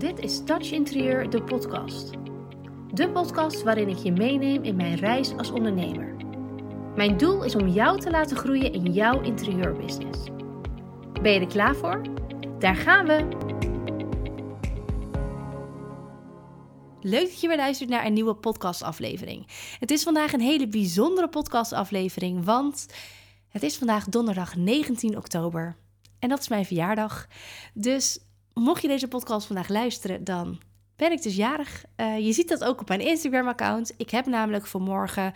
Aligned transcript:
Dit 0.00 0.18
is 0.18 0.44
Touch 0.44 0.70
Interieur, 0.70 1.30
de 1.30 1.42
podcast. 1.42 2.10
De 2.92 3.10
podcast 3.12 3.62
waarin 3.62 3.88
ik 3.88 3.96
je 3.96 4.12
meeneem 4.12 4.62
in 4.62 4.76
mijn 4.76 4.94
reis 4.94 5.36
als 5.36 5.50
ondernemer. 5.50 6.16
Mijn 6.96 7.16
doel 7.16 7.44
is 7.44 7.54
om 7.54 7.68
jou 7.68 8.00
te 8.00 8.10
laten 8.10 8.36
groeien 8.36 8.72
in 8.72 8.92
jouw 8.92 9.20
interieurbusiness. 9.20 10.18
Ben 11.22 11.32
je 11.32 11.40
er 11.40 11.46
klaar 11.46 11.76
voor? 11.76 12.02
Daar 12.58 12.76
gaan 12.76 13.06
we! 13.06 13.28
Leuk 17.00 17.28
dat 17.28 17.40
je 17.40 17.48
weer 17.48 17.56
luistert 17.56 17.90
naar 17.90 18.06
een 18.06 18.12
nieuwe 18.12 18.34
podcastaflevering. 18.34 19.46
Het 19.78 19.90
is 19.90 20.02
vandaag 20.02 20.32
een 20.32 20.40
hele 20.40 20.68
bijzondere 20.68 21.28
podcastaflevering, 21.28 22.44
want 22.44 22.86
het 23.48 23.62
is 23.62 23.76
vandaag 23.76 24.04
donderdag 24.04 24.56
19 24.56 25.16
oktober. 25.16 25.76
En 26.18 26.28
dat 26.28 26.40
is 26.40 26.48
mijn 26.48 26.64
verjaardag. 26.64 27.26
Dus 27.74 28.18
mocht 28.54 28.82
je 28.82 28.88
deze 28.88 29.08
podcast 29.08 29.46
vandaag 29.46 29.68
luisteren, 29.68 30.24
dan 30.24 30.58
ben 30.96 31.12
ik 31.12 31.22
dus 31.22 31.36
jarig. 31.36 31.84
Uh, 31.96 32.18
je 32.18 32.32
ziet 32.32 32.48
dat 32.48 32.64
ook 32.64 32.80
op 32.80 32.88
mijn 32.88 33.00
Instagram-account. 33.00 33.94
Ik 33.96 34.10
heb 34.10 34.26
namelijk 34.26 34.66
vanmorgen, 34.66 35.32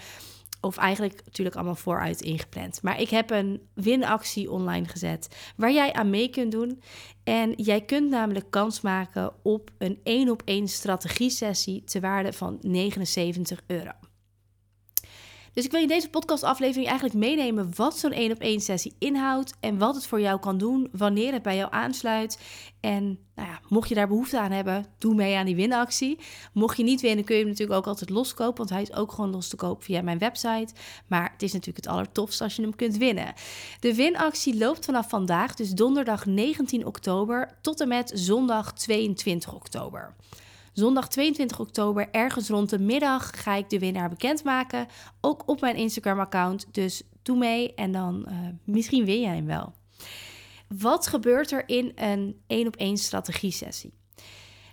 of 0.60 0.76
eigenlijk 0.76 1.20
natuurlijk 1.24 1.56
allemaal 1.56 1.74
vooruit 1.74 2.20
ingepland. 2.20 2.82
Maar 2.82 3.00
ik 3.00 3.10
heb 3.10 3.30
een 3.30 3.68
winactie 3.74 4.50
online 4.50 4.88
gezet 4.88 5.52
waar 5.56 5.72
jij 5.72 5.92
aan 5.92 6.10
mee 6.10 6.28
kunt 6.28 6.52
doen. 6.52 6.82
En 7.24 7.52
jij 7.56 7.80
kunt 7.80 8.10
namelijk 8.10 8.50
kans 8.50 8.80
maken 8.80 9.32
op 9.42 9.70
een 9.78 10.00
één 10.02 10.28
op 10.28 10.42
één 10.44 10.68
strategie-sessie 10.68 11.84
te 11.84 12.00
waarde 12.00 12.32
van 12.32 12.58
79 12.60 13.60
euro. 13.66 13.92
Dus 15.54 15.64
ik 15.64 15.70
wil 15.70 15.80
in 15.80 15.88
deze 15.88 16.10
podcastaflevering 16.10 16.86
eigenlijk 16.86 17.18
meenemen 17.18 17.70
wat 17.76 17.98
zo'n 17.98 18.12
één 18.12 18.32
op 18.32 18.38
één 18.38 18.60
sessie 18.60 18.94
inhoudt 18.98 19.54
en 19.60 19.78
wat 19.78 19.94
het 19.94 20.06
voor 20.06 20.20
jou 20.20 20.40
kan 20.40 20.58
doen 20.58 20.88
wanneer 20.92 21.32
het 21.32 21.42
bij 21.42 21.56
jou 21.56 21.72
aansluit. 21.72 22.38
En 22.80 23.18
nou 23.34 23.48
ja, 23.48 23.60
mocht 23.68 23.88
je 23.88 23.94
daar 23.94 24.08
behoefte 24.08 24.40
aan 24.40 24.50
hebben, 24.50 24.86
doe 24.98 25.14
mee 25.14 25.36
aan 25.36 25.46
die 25.46 25.56
winactie. 25.56 26.18
Mocht 26.52 26.76
je 26.76 26.82
niet 26.82 27.00
winnen, 27.00 27.24
kun 27.24 27.34
je 27.34 27.40
hem 27.40 27.50
natuurlijk 27.50 27.78
ook 27.78 27.86
altijd 27.86 28.10
loskopen, 28.10 28.56
want 28.56 28.70
hij 28.70 28.82
is 28.82 28.92
ook 28.92 29.12
gewoon 29.12 29.30
los 29.30 29.48
te 29.48 29.56
kopen 29.56 29.84
via 29.84 30.02
mijn 30.02 30.18
website. 30.18 30.74
Maar 31.06 31.30
het 31.32 31.42
is 31.42 31.52
natuurlijk 31.52 31.84
het 31.84 31.94
allertofst 31.94 32.40
als 32.40 32.56
je 32.56 32.62
hem 32.62 32.76
kunt 32.76 32.96
winnen. 32.96 33.34
De 33.80 33.94
winactie 33.94 34.58
loopt 34.58 34.84
vanaf 34.84 35.08
vandaag, 35.08 35.54
dus 35.54 35.70
donderdag 35.70 36.26
19 36.26 36.86
oktober, 36.86 37.58
tot 37.60 37.80
en 37.80 37.88
met 37.88 38.10
zondag 38.14 38.72
22 38.72 39.54
oktober. 39.54 40.14
Zondag 40.74 41.08
22 41.08 41.60
oktober, 41.60 42.08
ergens 42.10 42.48
rond 42.48 42.70
de 42.70 42.78
middag, 42.78 43.42
ga 43.42 43.54
ik 43.54 43.70
de 43.70 43.78
winnaar 43.78 44.08
bekendmaken. 44.08 44.86
Ook 45.20 45.42
op 45.46 45.60
mijn 45.60 45.76
Instagram-account. 45.76 46.66
Dus 46.72 47.02
doe 47.22 47.38
mee 47.38 47.74
en 47.74 47.92
dan 47.92 48.26
uh, 48.28 48.34
misschien 48.64 49.04
win 49.04 49.20
jij 49.20 49.34
hem 49.34 49.46
wel. 49.46 49.74
Wat 50.68 51.06
gebeurt 51.06 51.50
er 51.52 51.68
in 51.68 51.92
een 51.94 52.40
één 52.46 52.66
op 52.66 52.76
één 52.76 52.96
strategie-sessie? 52.96 53.92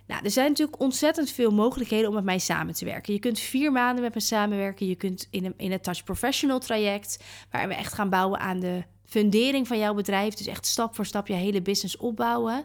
Nou, 0.06 0.24
er 0.24 0.30
zijn 0.30 0.48
natuurlijk 0.48 0.80
ontzettend 0.80 1.30
veel 1.30 1.50
mogelijkheden 1.50 2.08
om 2.08 2.14
met 2.14 2.24
mij 2.24 2.38
samen 2.38 2.74
te 2.74 2.84
werken. 2.84 3.12
Je 3.12 3.18
kunt 3.18 3.38
vier 3.38 3.72
maanden 3.72 4.02
met 4.02 4.14
me 4.14 4.20
samenwerken. 4.20 4.86
Je 4.86 4.94
kunt 4.96 5.28
in, 5.30 5.44
een, 5.44 5.54
in 5.56 5.72
het 5.72 5.82
Touch 5.82 6.04
Professional 6.04 6.58
traject, 6.58 7.24
waar 7.50 7.68
we 7.68 7.74
echt 7.74 7.92
gaan 7.92 8.10
bouwen 8.10 8.38
aan 8.38 8.60
de 8.60 8.84
fundering 9.04 9.66
van 9.66 9.78
jouw 9.78 9.94
bedrijf. 9.94 10.34
Dus 10.34 10.46
echt 10.46 10.66
stap 10.66 10.94
voor 10.94 11.06
stap 11.06 11.26
je 11.26 11.34
hele 11.34 11.62
business 11.62 11.96
opbouwen. 11.96 12.64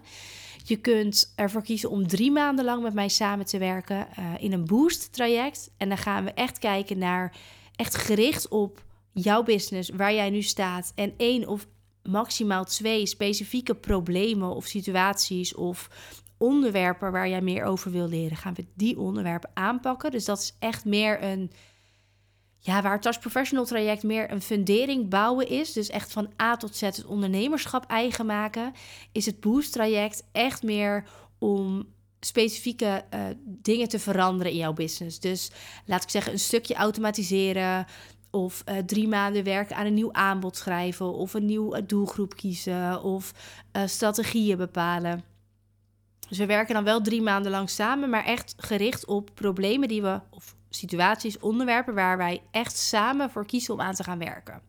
Je 0.68 0.78
kunt 0.78 1.34
ervoor 1.36 1.62
kiezen 1.62 1.90
om 1.90 2.08
drie 2.08 2.32
maanden 2.32 2.66
lang 2.66 2.84
met 2.84 2.94
mij 2.94 3.08
samen 3.08 3.46
te 3.46 3.58
werken 3.58 4.08
uh, 4.20 4.26
in 4.40 4.54
een 4.54 4.66
boost 4.66 5.14
traject. 5.14 5.72
En 5.78 5.90
dan 5.90 5.98
gaan 5.98 6.23
we 6.23 6.32
echt 6.32 6.60
kijken 6.60 6.98
naar, 6.98 7.36
echt 7.76 7.96
gericht 7.96 8.48
op 8.48 8.84
jouw 9.14 9.44
business, 9.44 9.90
waar 9.90 10.14
jij 10.14 10.30
nu 10.30 10.42
staat. 10.42 10.92
En 10.95 11.14
één 11.18 11.48
of 11.48 11.68
maximaal 12.04 12.66
twee 12.66 13.06
specifieke 13.06 13.76
problemen 13.76 14.56
of 14.56 14.66
situaties 14.66 15.56
of 15.56 15.90
onderwerpen 16.38 17.12
waar 17.12 17.30
jij 17.30 17.42
meer 17.42 17.64
over 17.64 17.92
wil 17.92 18.08
leren, 18.08 18.38
gaan 18.38 18.54
we 18.54 18.66
die 18.76 19.00
onderwerpen 19.00 19.50
aanpakken. 19.54 20.12
Dus 20.12 20.26
dat 20.26 20.40
is 20.40 20.56
echt 20.60 20.86
meer 20.86 21.23
een 21.23 21.52
ja, 22.60 22.82
waar 22.82 22.92
het 22.92 23.02
Touch 23.02 23.20
Professional 23.20 23.66
traject 23.66 24.04
meer 24.04 24.32
een 24.32 24.42
fundering 24.42 25.10
bouwen 25.10 25.48
is, 25.48 25.73
dus 25.73 25.90
echt 25.90 26.12
van 26.12 26.30
A 26.42 26.58
tot 26.58 26.76
Z 26.76 26.82
het 26.82 27.06
ondernemerschap 27.06 27.86
eigen 27.86 28.26
maken, 28.26 28.73
is 29.12 29.26
het 29.26 29.40
Boost 29.40 29.72
traject 29.72 30.23
echt 30.32 30.64
meer 30.64 31.04
om 31.40 31.86
specifieke 32.20 33.06
uh, 33.14 33.26
dingen 33.44 33.88
te 33.88 34.00
veranderen 34.00 34.52
in 34.52 34.58
jouw 34.58 34.73
business. 34.73 35.20
Dus 35.20 35.52
laat 35.86 36.04
ik 36.04 36.10
zeggen, 36.10 36.32
een 36.32 36.40
stukje 36.40 36.76
automatiseren. 36.76 37.86
Of 38.32 38.64
uh, 38.70 38.78
drie 38.78 39.08
maanden 39.08 39.44
werken 39.44 39.76
aan 39.76 39.86
een 39.86 39.94
nieuw 39.94 40.14
aanbod 40.14 40.58
schrijven. 40.58 41.14
Of 41.14 41.34
een 41.34 41.46
nieuwe 41.46 41.86
doelgroep 41.86 42.36
kiezen. 42.36 43.04
Of 43.04 43.34
uh, 43.78 43.82
strategieën 43.86 44.58
bepalen. 44.58 45.23
Dus 46.30 46.38
we 46.38 46.46
werken 46.46 46.73
dan 46.73 46.84
wel 46.84 47.02
drie 47.02 47.22
maanden 47.22 47.52
lang 47.52 47.70
samen, 47.70 48.10
maar 48.10 48.26
echt 48.26 48.54
gericht 48.58 49.06
op 49.06 49.30
problemen 49.34 49.88
die 49.88 50.02
we, 50.02 50.20
of 50.30 50.56
situaties, 50.70 51.39
onderwerpen 51.39 51.94
waar 51.94 52.17
wij 52.17 52.42
echt 52.52 52.78
samen 52.78 53.30
voor 53.30 53.45
kiezen 53.45 53.73
om 53.73 53.82
aan 53.82 53.94
te 53.94 54.04
gaan 54.04 54.20
werken. 54.20 54.61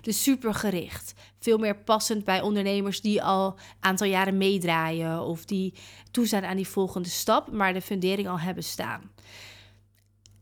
Dus 0.00 0.22
super 0.22 0.54
gericht. 0.54 1.14
Veel 1.38 1.58
meer 1.58 1.76
passend 1.76 2.24
bij 2.24 2.40
ondernemers 2.40 3.00
die 3.00 3.22
al 3.22 3.46
een 3.46 3.54
aantal 3.80 4.06
jaren 4.06 4.36
meedraaien 4.36 5.20
of 5.20 5.44
die 5.44 5.74
toe 6.10 6.26
zijn 6.26 6.44
aan 6.44 6.56
die 6.56 6.68
volgende 6.68 7.08
stap, 7.08 7.52
maar 7.52 7.72
de 7.72 7.80
fundering 7.80 8.28
al 8.28 8.40
hebben 8.40 8.64
staan. 8.64 9.10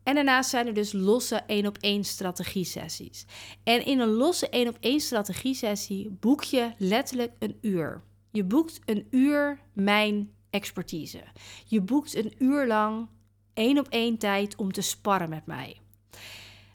En 0.03 0.15
daarnaast 0.15 0.51
zijn 0.51 0.67
er 0.67 0.75
dus 0.75 0.93
losse 0.93 1.37
één 1.37 1.67
op 1.67 1.79
één 1.81 2.05
strategie 2.05 2.65
sessies. 2.65 3.27
En 3.65 3.85
in 3.85 4.01
een 4.01 4.09
losse 4.09 4.49
één 4.49 4.69
op 4.69 4.77
één 4.81 5.01
strategie 5.01 5.55
sessie 5.55 6.17
boek 6.21 6.43
je 6.43 6.73
letterlijk 6.79 7.33
een 7.39 7.59
uur. 7.61 8.03
Je 8.31 8.45
boekt 8.45 8.81
een 8.85 9.07
uur 9.11 9.61
mijn 9.73 10.31
expertise. 10.51 11.23
Je 11.67 11.81
boekt 11.81 12.15
een 12.15 12.33
uur 12.39 12.67
lang 12.67 13.09
één 13.59 13.79
op 13.79 13.87
één 13.89 14.19
tijd 14.19 14.57
om 14.57 14.73
te 14.73 14.81
sparren 14.81 15.29
met 15.29 15.47
mij. 15.47 15.77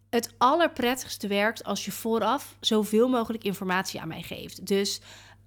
Het 0.09 0.33
allerprettigste 0.37 1.27
werkt 1.27 1.63
als 1.63 1.85
je 1.85 1.91
vooraf 1.91 2.55
zoveel 2.59 3.09
mogelijk 3.09 3.43
informatie 3.43 4.01
aan 4.01 4.07
mij 4.07 4.21
geeft. 4.21 4.67
Dus 4.67 5.01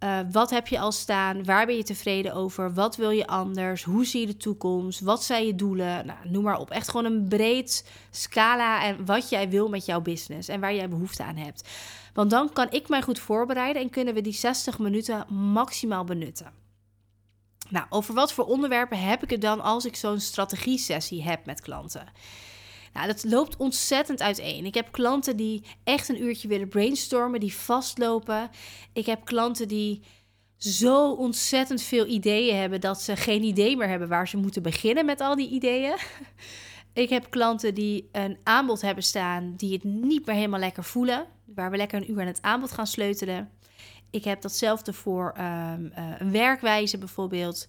uh, 0.04 0.18
wat 0.30 0.50
heb 0.50 0.66
je 0.66 0.78
al 0.78 0.92
staan? 0.92 1.44
Waar 1.44 1.66
ben 1.66 1.76
je 1.76 1.82
tevreden 1.82 2.34
over? 2.34 2.74
Wat 2.74 2.96
wil 2.96 3.10
je 3.10 3.26
anders? 3.26 3.82
Hoe 3.82 4.06
zie 4.06 4.20
je 4.20 4.26
de 4.26 4.36
toekomst? 4.36 5.00
Wat 5.00 5.24
zijn 5.24 5.46
je 5.46 5.54
doelen? 5.54 6.06
Nou, 6.06 6.18
noem 6.24 6.42
maar 6.42 6.58
op. 6.58 6.70
Echt 6.70 6.88
gewoon 6.88 7.06
een 7.06 7.28
breed 7.28 7.90
scala 8.10 8.84
en 8.84 9.04
wat 9.04 9.28
jij 9.28 9.48
wil 9.48 9.68
met 9.68 9.86
jouw 9.86 10.00
business 10.00 10.48
en 10.48 10.60
waar 10.60 10.74
jij 10.74 10.88
behoefte 10.88 11.24
aan 11.24 11.36
hebt. 11.36 11.68
Want 12.12 12.30
dan 12.30 12.52
kan 12.52 12.70
ik 12.70 12.88
mij 12.88 13.02
goed 13.02 13.18
voorbereiden 13.18 13.82
en 13.82 13.90
kunnen 13.90 14.14
we 14.14 14.20
die 14.20 14.32
60 14.32 14.78
minuten 14.78 15.34
maximaal 15.52 16.04
benutten. 16.04 16.65
Nou, 17.68 17.86
over 17.88 18.14
wat 18.14 18.32
voor 18.32 18.44
onderwerpen 18.44 18.98
heb 18.98 19.22
ik 19.22 19.30
het 19.30 19.40
dan 19.40 19.60
als 19.60 19.84
ik 19.84 19.96
zo'n 19.96 20.20
strategie-sessie 20.20 21.22
heb 21.22 21.46
met 21.46 21.60
klanten? 21.60 22.08
Nou, 22.92 23.06
dat 23.06 23.24
loopt 23.24 23.56
ontzettend 23.56 24.22
uiteen. 24.22 24.64
Ik 24.64 24.74
heb 24.74 24.92
klanten 24.92 25.36
die 25.36 25.64
echt 25.84 26.08
een 26.08 26.22
uurtje 26.22 26.48
willen 26.48 26.68
brainstormen, 26.68 27.40
die 27.40 27.54
vastlopen. 27.54 28.50
Ik 28.92 29.06
heb 29.06 29.24
klanten 29.24 29.68
die 29.68 30.02
zo 30.56 31.12
ontzettend 31.12 31.82
veel 31.82 32.06
ideeën 32.06 32.56
hebben 32.56 32.80
dat 32.80 33.00
ze 33.00 33.16
geen 33.16 33.42
idee 33.42 33.76
meer 33.76 33.88
hebben 33.88 34.08
waar 34.08 34.28
ze 34.28 34.36
moeten 34.36 34.62
beginnen 34.62 35.04
met 35.04 35.20
al 35.20 35.36
die 35.36 35.48
ideeën. 35.48 35.96
Ik 36.92 37.08
heb 37.08 37.30
klanten 37.30 37.74
die 37.74 38.08
een 38.12 38.38
aanbod 38.42 38.80
hebben 38.80 39.04
staan 39.04 39.54
die 39.56 39.72
het 39.72 39.84
niet 39.84 40.26
meer 40.26 40.34
helemaal 40.34 40.60
lekker 40.60 40.84
voelen, 40.84 41.26
waar 41.44 41.70
we 41.70 41.76
lekker 41.76 42.00
een 42.00 42.10
uur 42.10 42.20
aan 42.20 42.26
het 42.26 42.42
aanbod 42.42 42.72
gaan 42.72 42.86
sleutelen. 42.86 43.50
Ik 44.10 44.24
heb 44.24 44.40
datzelfde 44.42 44.92
voor 44.92 45.34
um, 45.38 45.44
uh, 45.44 46.14
een 46.18 46.30
werkwijze 46.30 46.98
bijvoorbeeld. 46.98 47.66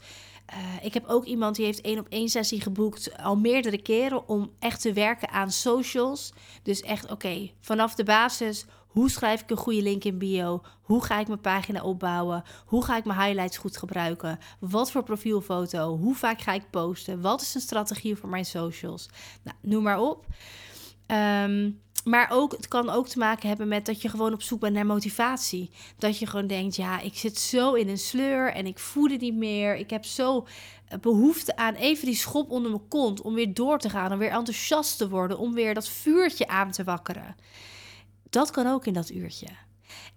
Uh, 0.54 0.86
ik 0.86 0.94
heb 0.94 1.06
ook 1.08 1.26
iemand 1.26 1.56
die 1.56 1.66
heeft 1.66 1.82
één 1.82 2.00
op 2.00 2.08
één 2.10 2.30
sessie 2.30 2.62
geboekt 2.62 3.18
al 3.18 3.36
meerdere 3.36 3.82
keren 3.82 4.28
om 4.28 4.52
echt 4.60 4.82
te 4.82 4.94
werken 4.94 5.30
aan 5.30 5.52
socials. 5.52 6.34
Dus 6.64 6.82
echt, 6.82 7.12
oké, 7.12 7.50
vanaf 7.60 7.96
de 7.96 8.04
basis, 8.04 8.66
hoe 8.88 9.10
schrijf 9.10 9.42
ik 9.42 9.50
een 9.50 9.58
goede 9.58 9.82
link 9.82 10.04
in 10.04 10.18
bio? 10.18 10.62
Hoe 10.82 11.04
ga 11.04 11.20
ik 11.20 11.28
mijn 11.28 11.42
pagina 11.42 11.84
opbouwen? 11.84 12.44
Hoe 12.66 12.84
ga 12.84 12.98
ik 12.98 13.06
mijn 13.06 13.20
highlights 13.20 13.58
goed 13.58 13.78
gebruiken? 13.78 14.40
Wat 14.60 14.92
voor 14.92 15.04
profielfoto? 15.04 15.98
Hoe 15.98 16.16
vaak 16.16 16.42
ga 16.42 16.54
ik 16.54 16.70
posten? 16.70 17.22
Wat 17.22 17.42
is 17.42 17.56
een 17.56 17.62
strategie 17.62 18.16
voor 18.16 18.30
mijn 18.30 18.46
socials? 18.46 19.10
Nou, 19.44 19.58
noem 19.62 19.84
maar 19.84 20.00
op. 20.00 20.26
Um, 21.08 21.82
maar 22.08 22.28
ook, 22.32 22.52
het 22.52 22.68
kan 22.68 22.90
ook 22.90 23.08
te 23.08 23.18
maken 23.18 23.48
hebben 23.48 23.68
met 23.68 23.86
dat 23.86 24.02
je 24.02 24.10
gewoon 24.10 24.34
op 24.34 24.42
zoek 24.42 24.60
bent 24.60 24.74
naar 24.74 24.86
motivatie. 24.86 25.70
Dat 25.98 26.20
je 26.20 26.26
gewoon 26.26 26.48
denkt, 26.48 26.76
ja, 26.76 27.00
ik 27.00 27.18
zit 27.18 27.38
zo 27.38 27.74
in 27.74 27.90
een 27.90 27.98
sleur 27.98 28.54
en 28.54 28.66
ik 28.66 28.80
voel 28.80 29.10
het 29.10 29.22
niet 29.22 29.36
meer. 29.36 29.76
Ik 29.76 29.90
heb 29.90 30.06
zo 30.06 30.48
eh, 30.88 31.00
behoefte 31.00 31.56
aan 31.56 31.74
even 31.74 32.06
die 32.06 32.16
schop 32.16 32.52
onder 32.52 32.72
mijn 32.72 32.88
kont 32.88 33.22
om 33.22 33.34
weer 33.34 33.54
door 33.54 33.80
te 33.80 33.90
gaan, 33.90 34.12
om 34.12 34.18
weer 34.18 34.32
enthousiast 34.32 34.98
te 34.98 35.10
worden, 35.10 35.38
om 35.38 35.54
weer 35.54 35.74
dat 35.74 35.90
vuurtje 35.90 36.48
aan 36.48 36.72
te 36.72 36.84
wakkeren. 36.84 37.36
Dat 38.30 38.52
kan 38.52 38.68
ook 38.68 38.86
in 38.86 38.94
dat 38.94 39.10
uurtje. 39.10 39.48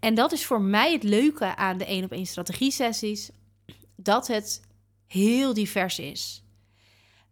En 0.00 0.14
dat 0.14 0.32
is 0.32 0.46
voor 0.46 0.60
mij 0.60 0.92
het 0.92 1.02
leuke 1.02 1.56
aan 1.56 1.78
de 1.78 1.84
één 1.84 2.04
op 2.04 2.12
één 2.12 2.26
strategie 2.26 2.70
sessies, 2.70 3.30
dat 3.96 4.26
het 4.26 4.60
heel 5.06 5.54
divers 5.54 5.98
is. 5.98 6.44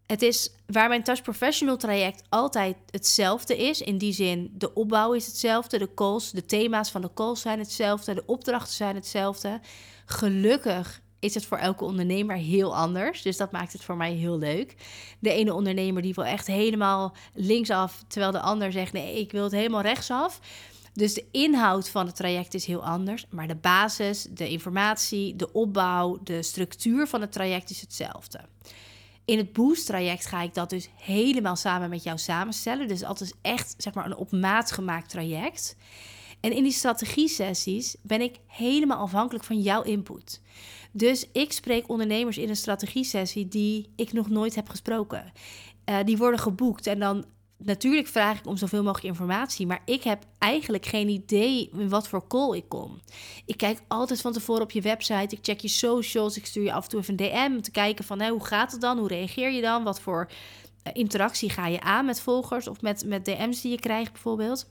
Het 0.09 0.23
is 0.23 0.51
waar 0.67 0.89
mijn 0.89 1.03
Touch 1.03 1.23
Professional 1.23 1.77
traject 1.77 2.23
altijd 2.29 2.77
hetzelfde 2.91 3.57
is. 3.57 3.81
In 3.81 3.99
die 3.99 4.13
zin, 4.13 4.51
de 4.53 4.75
opbouw 4.75 5.13
is 5.13 5.27
hetzelfde, 5.27 5.79
de 5.79 5.95
calls, 5.95 6.31
de 6.31 6.45
thema's 6.45 6.91
van 6.91 7.01
de 7.01 7.11
calls 7.15 7.41
zijn 7.41 7.59
hetzelfde, 7.59 8.15
de 8.15 8.27
opdrachten 8.27 8.75
zijn 8.75 8.95
hetzelfde. 8.95 9.61
Gelukkig 10.07 11.01
is 11.19 11.35
het 11.35 11.47
voor 11.47 11.59
elke 11.59 11.85
ondernemer 11.85 12.37
heel 12.37 12.77
anders. 12.77 13.23
Dus 13.23 13.37
dat 13.37 13.53
maakt 13.53 13.73
het 13.73 13.85
voor 13.85 13.97
mij 13.97 14.13
heel 14.13 14.39
leuk. 14.39 14.75
De 15.19 15.33
ene 15.33 15.55
ondernemer 15.55 16.03
die 16.03 16.15
wil 16.15 16.25
echt 16.25 16.47
helemaal 16.47 17.15
linksaf, 17.35 18.05
terwijl 18.07 18.33
de 18.33 18.41
ander 18.41 18.73
zegt 18.73 18.93
nee, 18.93 19.21
ik 19.21 19.33
wil 19.33 19.43
het 19.43 19.53
helemaal 19.53 19.83
rechtsaf. 19.83 20.41
Dus 20.93 21.15
de 21.15 21.25
inhoud 21.31 21.89
van 21.89 22.07
het 22.07 22.17
traject 22.17 22.55
is 22.55 22.65
heel 22.65 22.85
anders, 22.85 23.27
maar 23.31 23.49
de 23.49 23.57
basis, 23.57 24.27
de 24.31 24.49
informatie, 24.49 25.37
de 25.37 25.53
opbouw, 25.53 26.19
de 26.23 26.43
structuur 26.43 27.07
van 27.07 27.21
het 27.21 27.33
traject 27.33 27.71
is 27.71 27.81
hetzelfde. 27.81 28.41
In 29.29 29.39
het 29.39 29.53
Boost-traject 29.53 30.27
ga 30.27 30.43
ik 30.43 30.55
dat 30.55 30.71
dus 30.71 30.89
helemaal 30.97 31.57
samen 31.57 31.91
met 31.91 32.03
jou 32.03 32.19
samenstellen. 32.19 32.89
Dus 32.89 33.01
dat 33.01 33.21
is 33.21 33.33
echt 33.43 33.75
zeg 33.79 33.95
maar 33.95 34.07
een 34.07 34.17
op 34.17 34.33
maat 34.33 34.73
gemaakt 34.73 35.11
traject. 35.11 35.77
En 36.41 36.53
in 36.53 36.63
die 36.63 36.73
strategie-sessies 36.73 37.97
ben 38.03 38.21
ik 38.21 38.37
helemaal 38.47 38.99
afhankelijk 38.99 39.45
van 39.45 39.61
jouw 39.61 39.83
input. 39.83 40.41
Dus 40.93 41.29
ik 41.33 41.53
spreek 41.53 41.89
ondernemers 41.89 42.39
in 42.39 42.49
een 42.49 42.57
strategie-sessie 42.57 43.49
die 43.49 43.93
ik 43.97 44.13
nog 44.13 44.29
nooit 44.29 44.55
heb 44.55 44.69
gesproken. 44.69 45.33
Uh, 45.89 45.97
die 46.05 46.17
worden 46.17 46.41
geboekt 46.41 46.87
en 46.87 46.99
dan 46.99 47.25
natuurlijk 47.59 48.07
vraag 48.07 48.39
ik 48.39 48.47
om 48.47 48.57
zoveel 48.57 48.83
mogelijk 48.83 49.07
informatie, 49.07 49.67
maar 49.67 49.83
ik 49.85 50.03
heb 50.03 50.25
eigenlijk 50.39 50.87
geen 50.87 51.09
idee 51.09 51.71
in 51.73 51.89
wat 51.89 52.09
voor 52.09 52.27
call 52.27 52.57
ik 52.57 52.69
kom. 52.69 53.01
Ik 53.47 53.57
kijk 53.57 53.81
altijd 53.89 54.21
van 54.21 54.33
tevoren 54.33 54.63
op 54.63 54.71
je 54.71 54.81
website, 54.81 55.37
ik 55.37 55.39
check 55.43 55.61
je 55.61 55.69
socials, 55.69 56.37
ik 56.37 56.47
stuur 56.47 56.65
je 56.65 56.73
af 56.73 56.85
en 56.85 56.91
toe 56.91 57.01
even 57.01 57.15
een 57.21 57.31
DM 57.31 57.55
om 57.55 57.63
te 57.63 57.71
kijken 57.71 58.05
van 58.05 58.27
hoe 58.27 58.45
gaat 58.45 58.73
het 58.73 58.81
dan, 58.81 58.99
hoe 58.99 59.09
reageer 59.09 59.51
je 59.51 59.61
dan, 59.61 59.85
wat 59.85 60.01
voor 60.01 60.31
eh, 60.83 60.93
interactie 60.95 61.51
ga 61.51 61.67
je 61.67 61.81
aan 61.81 62.05
met 62.05 62.21
volgers 62.21 62.69
of 62.69 62.81
met, 62.81 63.05
met 63.07 63.25
DM's 63.25 63.61
die 63.61 63.71
je 63.71 63.81
krijgt 63.81 64.13
bijvoorbeeld. 64.13 64.71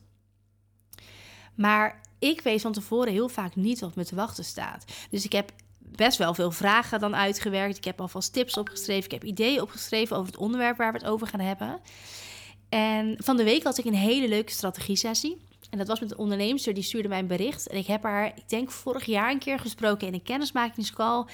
Maar 1.55 2.01
ik 2.19 2.41
weet 2.41 2.61
van 2.61 2.71
tevoren 2.71 3.11
heel 3.11 3.29
vaak 3.29 3.55
niet 3.55 3.79
wat 3.79 3.95
me 3.95 4.05
te 4.05 4.15
wachten 4.15 4.43
staat. 4.43 4.85
Dus 5.09 5.25
ik 5.25 5.31
heb 5.31 5.51
best 5.79 6.17
wel 6.17 6.33
veel 6.33 6.51
vragen 6.51 6.99
dan 6.99 7.15
uitgewerkt. 7.15 7.77
Ik 7.77 7.83
heb 7.83 8.01
alvast 8.01 8.33
tips 8.33 8.57
opgeschreven. 8.57 9.03
Ik 9.03 9.11
heb 9.11 9.23
ideeën 9.23 9.61
opgeschreven 9.61 10.15
over 10.15 10.31
het 10.31 10.41
onderwerp 10.41 10.77
waar 10.77 10.91
we 10.91 10.97
het 10.97 11.07
over 11.07 11.27
gaan 11.27 11.39
hebben. 11.39 11.79
En 12.69 13.15
van 13.17 13.37
de 13.37 13.43
week 13.43 13.63
had 13.63 13.77
ik 13.77 13.85
een 13.85 13.93
hele 13.93 14.27
leuke 14.27 14.51
strategie-sessie. 14.51 15.37
En 15.69 15.77
dat 15.77 15.87
was 15.87 15.99
met 15.99 16.11
een 16.11 16.17
onderneemster, 16.17 16.73
die 16.73 16.83
stuurde 16.83 17.07
mij 17.07 17.19
een 17.19 17.27
bericht. 17.27 17.67
En 17.67 17.77
ik 17.77 17.87
heb 17.87 18.03
haar, 18.03 18.25
ik 18.25 18.49
denk 18.49 18.71
vorig 18.71 19.05
jaar 19.05 19.31
een 19.31 19.39
keer 19.39 19.59
gesproken 19.59 20.07
in 20.07 20.13
een 20.13 20.23
kennismakingscall. 20.23 21.25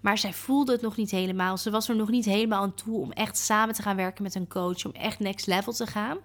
Maar 0.00 0.18
zij 0.18 0.32
voelde 0.32 0.72
het 0.72 0.80
nog 0.80 0.96
niet 0.96 1.10
helemaal. 1.10 1.56
Ze 1.56 1.70
was 1.70 1.88
er 1.88 1.96
nog 1.96 2.10
niet 2.10 2.24
helemaal 2.24 2.62
aan 2.62 2.74
toe 2.74 3.00
om 3.00 3.12
echt 3.12 3.38
samen 3.38 3.74
te 3.74 3.82
gaan 3.82 3.96
werken 3.96 4.22
met 4.22 4.34
een 4.34 4.48
coach. 4.48 4.84
Om 4.84 4.92
echt 4.92 5.18
next 5.18 5.46
level 5.46 5.72
te 5.72 5.86
gaan. 5.86 6.18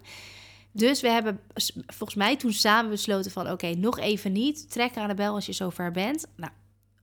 Dus 0.71 1.01
we 1.01 1.09
hebben 1.09 1.39
volgens 1.87 2.17
mij 2.17 2.37
toen 2.37 2.53
samen 2.53 2.91
besloten 2.91 3.31
van... 3.31 3.51
oké, 3.51 3.75
nog 3.75 3.99
even 3.99 4.31
niet. 4.31 4.71
Trek 4.71 4.97
aan 4.97 5.07
de 5.07 5.13
bel 5.13 5.33
als 5.33 5.45
je 5.45 5.53
zover 5.53 5.91
bent. 5.91 6.25
Nou, 6.35 6.51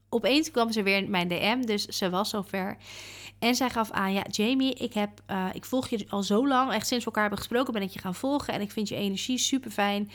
opeens 0.09 0.51
kwam 0.51 0.71
ze 0.71 0.83
weer 0.83 0.97
in 0.97 1.09
mijn 1.09 1.27
DM, 1.27 1.61
dus 1.61 1.85
ze 1.85 2.09
was 2.09 2.29
zover. 2.29 2.77
En 3.39 3.55
zij 3.55 3.69
gaf 3.69 3.91
aan, 3.91 4.13
ja, 4.13 4.23
Jamie, 4.29 4.73
ik, 4.73 4.93
heb, 4.93 5.21
uh, 5.31 5.45
ik 5.53 5.65
volg 5.65 5.87
je 5.87 6.05
al 6.09 6.23
zo 6.23 6.47
lang. 6.47 6.71
Echt 6.71 6.87
sinds 6.87 7.03
we 7.03 7.09
elkaar 7.09 7.21
hebben 7.21 7.39
gesproken 7.39 7.73
ben 7.73 7.81
ik 7.81 7.89
je 7.89 7.99
gaan 7.99 8.15
volgen. 8.15 8.53
En 8.53 8.61
ik 8.61 8.71
vind 8.71 8.89
je 8.89 8.95
energie 8.95 9.37
super 9.37 9.71
fijn. 9.71 10.11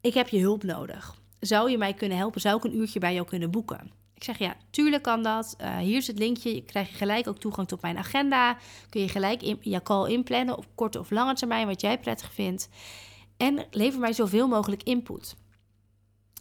Ik 0.00 0.14
heb 0.14 0.28
je 0.28 0.40
hulp 0.40 0.62
nodig. 0.62 1.14
Zou 1.40 1.70
je 1.70 1.78
mij 1.78 1.94
kunnen 1.94 2.18
helpen? 2.18 2.40
Zou 2.40 2.56
ik 2.56 2.64
een 2.64 2.76
uurtje 2.76 2.98
bij 2.98 3.14
jou 3.14 3.26
kunnen 3.26 3.50
boeken? 3.50 3.90
Ik 4.14 4.24
zeg, 4.24 4.38
ja, 4.38 4.56
tuurlijk 4.70 5.02
kan 5.02 5.22
dat. 5.22 5.56
Uh, 5.60 5.76
hier 5.76 5.96
is 5.96 6.06
het 6.06 6.18
linkje. 6.18 6.54
Je 6.54 6.62
krijg 6.62 6.88
je 6.88 6.94
gelijk 6.94 7.28
ook 7.28 7.38
toegang 7.38 7.68
tot 7.68 7.82
mijn 7.82 7.98
agenda. 7.98 8.56
Kun 8.88 9.00
je 9.00 9.08
gelijk 9.08 9.42
in, 9.42 9.58
je 9.60 9.82
call 9.82 10.10
inplannen 10.10 10.56
op 10.56 10.66
korte 10.74 10.98
of 10.98 11.10
lange 11.10 11.34
termijn, 11.34 11.66
wat 11.66 11.80
jij 11.80 11.98
prettig 11.98 12.32
vindt. 12.32 12.68
En 13.36 13.66
lever 13.70 14.00
mij 14.00 14.12
zoveel 14.12 14.48
mogelijk 14.48 14.82
input. 14.82 15.36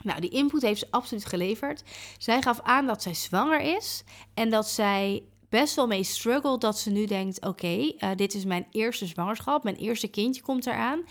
Nou, 0.06 0.22
die 0.22 0.30
input 0.30 0.62
heeft 0.62 0.80
ze 0.80 0.88
absoluut 0.90 1.26
geleverd. 1.26 1.84
Zij 2.18 2.42
gaf 2.42 2.60
aan 2.62 2.86
dat 2.86 3.02
zij 3.02 3.14
zwanger 3.14 3.62
is 3.62 4.04
en 4.34 4.50
dat 4.50 4.70
zij 4.70 5.24
best 5.50 5.76
wel 5.76 5.88
mee 5.88 6.04
struggle 6.04 6.58
dat 6.58 6.80
ze 6.80 6.90
nu 6.90 7.06
denkt: 7.06 7.46
oké, 7.46 7.94
eh, 7.98 8.10
dit 8.16 8.34
is 8.34 8.46
mijn 8.46 8.68
eerste 8.72 9.06
zwangerschap, 9.06 9.64
mijn 9.64 9.76
eerste 9.76 10.08
kindje 10.08 10.42
komt 10.42 10.66
eraan. 10.66 11.04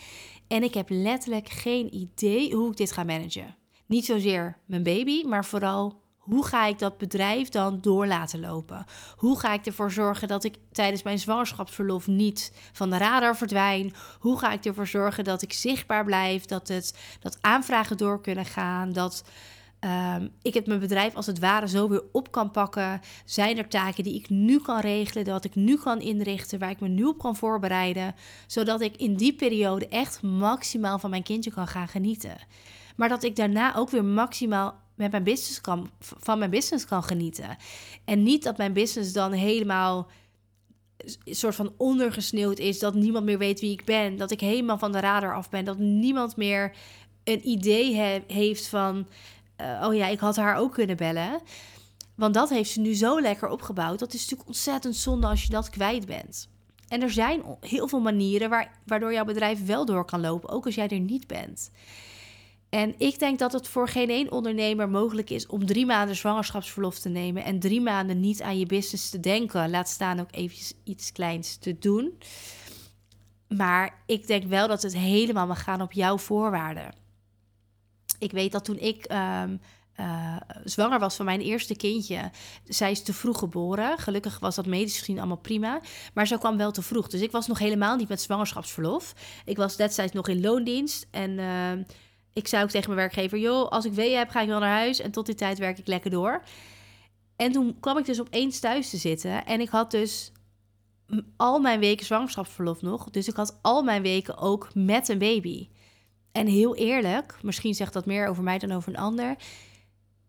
En 0.49 0.62
ik 0.62 0.75
heb 0.75 0.87
letterlijk 0.91 1.49
geen 1.49 1.94
idee 1.94 2.55
hoe 2.55 2.70
ik 2.70 2.76
dit 2.76 2.93
ga 2.93 3.05
managen. 3.05 3.56
Niet 3.87 4.05
zozeer 4.05 4.58
mijn 4.67 4.82
baby, 4.82 5.23
maar 5.23 5.44
vooral 5.44 6.02
hoe 6.25 6.47
ga 6.47 6.67
ik 6.67 6.79
dat 6.79 6.99
bedrijf 6.99 7.49
dan 7.49 7.79
door 7.81 8.06
laten 8.06 8.41
lopen? 8.41 8.85
Hoe 9.17 9.38
ga 9.38 9.53
ik 9.53 9.67
ervoor 9.67 9.91
zorgen 9.91 10.29
dat 10.29 10.44
ik 10.44 10.56
tijdens 10.73 11.03
mijn 11.03 11.19
zwangerschapsverlof 11.19 12.06
niet 12.06 12.53
van 12.73 12.91
de 12.91 12.97
radar 12.97 13.37
verdwijn? 13.37 13.94
Hoe 14.19 14.38
ga 14.38 14.53
ik 14.53 14.65
ervoor 14.65 14.87
zorgen 14.87 15.25
dat 15.25 15.43
ik 15.43 15.53
zichtbaar 15.53 16.05
blijf, 16.05 16.44
dat, 16.44 16.69
het, 16.69 16.99
dat 17.21 17.38
aanvragen 17.41 17.97
door 17.97 18.21
kunnen 18.21 18.44
gaan, 18.44 18.93
dat 18.93 19.25
um, 19.81 20.31
ik 20.43 20.55
het 20.55 20.67
mijn 20.67 20.81
bedrijf 20.81 21.15
als 21.15 21.26
het 21.26 21.38
ware 21.38 21.69
zo 21.69 21.88
weer 21.88 22.03
op 22.12 22.31
kan 22.31 22.50
pakken? 22.50 23.00
Zijn 23.25 23.59
er 23.59 23.69
taken 23.69 24.05
die 24.05 24.15
ik 24.15 24.29
nu 24.29 24.59
kan 24.59 24.81
regelen, 24.81 25.25
dat 25.25 25.44
ik 25.44 25.55
nu 25.55 25.77
kan 25.77 26.00
inrichten, 26.00 26.59
waar 26.59 26.70
ik 26.70 26.81
me 26.81 26.88
nu 26.88 27.05
op 27.05 27.19
kan 27.19 27.37
voorbereiden, 27.37 28.15
zodat 28.47 28.81
ik 28.81 28.97
in 28.97 29.15
die 29.15 29.35
periode 29.35 29.88
echt 29.88 30.23
maximaal 30.23 30.99
van 30.99 31.11
mijn 31.11 31.23
kindje 31.23 31.53
kan 31.53 31.67
gaan 31.67 31.88
genieten? 31.88 32.37
Maar 32.97 33.09
dat 33.09 33.23
ik 33.23 33.37
daarna 33.37 33.77
ook 33.77 33.91
weer 33.91 34.05
maximaal 34.05 34.82
met 34.94 35.11
mijn 35.11 35.25
business 35.25 35.61
kan, 35.61 35.91
van 36.00 36.38
mijn 36.38 36.50
business 36.50 36.85
kan 36.85 37.02
genieten. 37.02 37.56
En 38.05 38.23
niet 38.23 38.43
dat 38.43 38.56
mijn 38.56 38.73
business 38.73 39.12
dan 39.12 39.32
helemaal 39.32 40.11
een 41.25 41.35
soort 41.35 41.55
van 41.55 41.73
ondergesneeuwd 41.76 42.58
is. 42.58 42.79
Dat 42.79 42.94
niemand 42.94 43.25
meer 43.25 43.38
weet 43.38 43.61
wie 43.61 43.73
ik 43.73 43.85
ben. 43.85 44.17
Dat 44.17 44.31
ik 44.31 44.41
helemaal 44.41 44.79
van 44.79 44.93
de 44.93 45.00
radar 45.00 45.35
af 45.35 45.50
ben. 45.50 45.64
Dat 45.64 45.79
niemand 45.79 46.37
meer 46.37 46.76
een 47.25 47.49
idee 47.49 48.23
heeft 48.26 48.67
van... 48.67 49.06
Uh, 49.61 49.87
oh 49.87 49.94
ja, 49.94 50.06
ik 50.06 50.19
had 50.19 50.37
haar 50.37 50.56
ook 50.56 50.73
kunnen 50.73 50.96
bellen. 50.96 51.41
Want 52.14 52.35
dat 52.35 52.50
heeft 52.50 52.70
ze 52.70 52.81
nu 52.81 52.94
zo 52.94 53.20
lekker 53.20 53.49
opgebouwd. 53.49 53.99
Dat 53.99 54.14
is 54.14 54.20
natuurlijk 54.20 54.49
ontzettend 54.49 54.96
zonde 54.96 55.26
als 55.26 55.43
je 55.43 55.49
dat 55.49 55.70
kwijt 55.70 56.06
bent. 56.06 56.49
En 56.88 57.02
er 57.02 57.11
zijn 57.11 57.43
heel 57.61 57.88
veel 57.88 58.00
manieren 58.00 58.50
waar, 58.50 58.79
waardoor 58.87 59.12
jouw 59.12 59.25
bedrijf 59.25 59.67
wel 59.67 59.85
door 59.85 60.05
kan 60.05 60.20
lopen, 60.20 60.49
ook 60.49 60.67
als 60.67 60.75
jij 60.75 60.88
er 60.88 61.00
niet 61.00 61.26
bent. 61.26 61.70
En 62.75 62.94
ik 62.99 63.19
denk 63.19 63.38
dat 63.38 63.53
het 63.53 63.69
voor 63.69 63.88
geen 63.88 64.11
één 64.11 64.32
ondernemer 64.32 64.88
mogelijk 64.88 65.31
is 65.31 65.47
om 65.47 65.67
drie 65.67 65.87
maanden 65.87 66.17
zwangerschapsverlof 66.17 66.99
te 66.99 67.09
nemen 67.09 67.44
en 67.44 67.59
drie 67.59 67.81
maanden 67.81 68.21
niet 68.21 68.43
aan 68.43 68.59
je 68.59 68.67
business 68.67 69.11
te 69.11 69.21
denken. 69.21 69.71
Laat 69.71 69.88
staan 69.88 70.21
ook 70.21 70.29
even 70.31 70.76
iets 70.85 71.12
kleins 71.12 71.56
te 71.56 71.79
doen. 71.79 72.19
Maar 73.49 74.03
ik 74.06 74.26
denk 74.26 74.44
wel 74.44 74.69
dat 74.69 74.82
het 74.82 74.97
helemaal 74.97 75.47
mag 75.47 75.62
gaan 75.62 75.82
op 75.82 75.93
jouw 75.93 76.19
voorwaarden. 76.19 76.94
Ik 78.19 78.32
weet 78.32 78.53
dat 78.53 78.65
toen 78.65 78.79
ik 78.79 79.12
um, 79.12 79.61
uh, 80.00 80.37
zwanger 80.65 80.99
was 80.99 81.17
van 81.17 81.25
mijn 81.25 81.41
eerste 81.41 81.77
kindje. 81.77 82.31
Zij 82.65 82.91
is 82.91 83.03
te 83.03 83.12
vroeg 83.12 83.38
geboren. 83.38 83.99
Gelukkig 83.99 84.38
was 84.38 84.55
dat 84.55 84.67
medisch 84.67 84.99
gezien 84.99 85.19
allemaal 85.19 85.37
prima. 85.37 85.81
Maar 86.15 86.27
ze 86.27 86.39
kwam 86.39 86.56
wel 86.56 86.72
te 86.72 86.82
vroeg. 86.82 87.08
Dus 87.08 87.20
ik 87.20 87.31
was 87.31 87.46
nog 87.46 87.58
helemaal 87.58 87.96
niet 87.96 88.08
met 88.08 88.20
zwangerschapsverlof. 88.20 89.15
Ik 89.44 89.56
was 89.56 89.77
destijds 89.77 90.13
nog 90.13 90.29
in 90.29 90.41
loondienst. 90.41 91.06
En 91.10 91.31
uh, 91.31 91.72
ik 92.34 92.48
zei 92.48 92.62
ook 92.62 92.70
tegen 92.70 92.94
mijn 92.94 93.00
werkgever: 93.00 93.38
joh, 93.38 93.69
als 93.69 93.84
ik 93.84 93.93
weeën 93.93 94.19
heb, 94.19 94.31
ga 94.31 94.41
ik 94.41 94.48
wel 94.48 94.60
naar 94.60 94.76
huis. 94.76 95.00
En 95.00 95.10
tot 95.10 95.26
die 95.26 95.34
tijd 95.34 95.58
werk 95.58 95.79
ik 95.79 95.86
lekker 95.86 96.10
door. 96.10 96.43
En 97.36 97.53
toen 97.53 97.76
kwam 97.81 97.98
ik 97.98 98.05
dus 98.05 98.20
opeens 98.20 98.60
thuis 98.60 98.91
te 98.91 98.96
zitten. 98.96 99.46
En 99.46 99.60
ik 99.60 99.69
had 99.69 99.91
dus 99.91 100.32
al 101.36 101.60
mijn 101.60 101.81
weken 101.81 102.06
zwangerschapsverlof 102.06 102.82
nog. 102.82 103.10
Dus 103.10 103.29
ik 103.29 103.36
had 103.36 103.58
al 103.62 103.82
mijn 103.82 104.03
weken 104.03 104.38
ook 104.38 104.74
met 104.74 105.08
een 105.08 105.19
baby. 105.19 105.69
En 106.32 106.46
heel 106.46 106.76
eerlijk, 106.76 107.38
misschien 107.43 107.74
zegt 107.74 107.93
dat 107.93 108.06
meer 108.06 108.29
over 108.29 108.43
mij 108.43 108.58
dan 108.58 108.72
over 108.72 108.88
een 108.88 109.00
ander. 109.00 109.36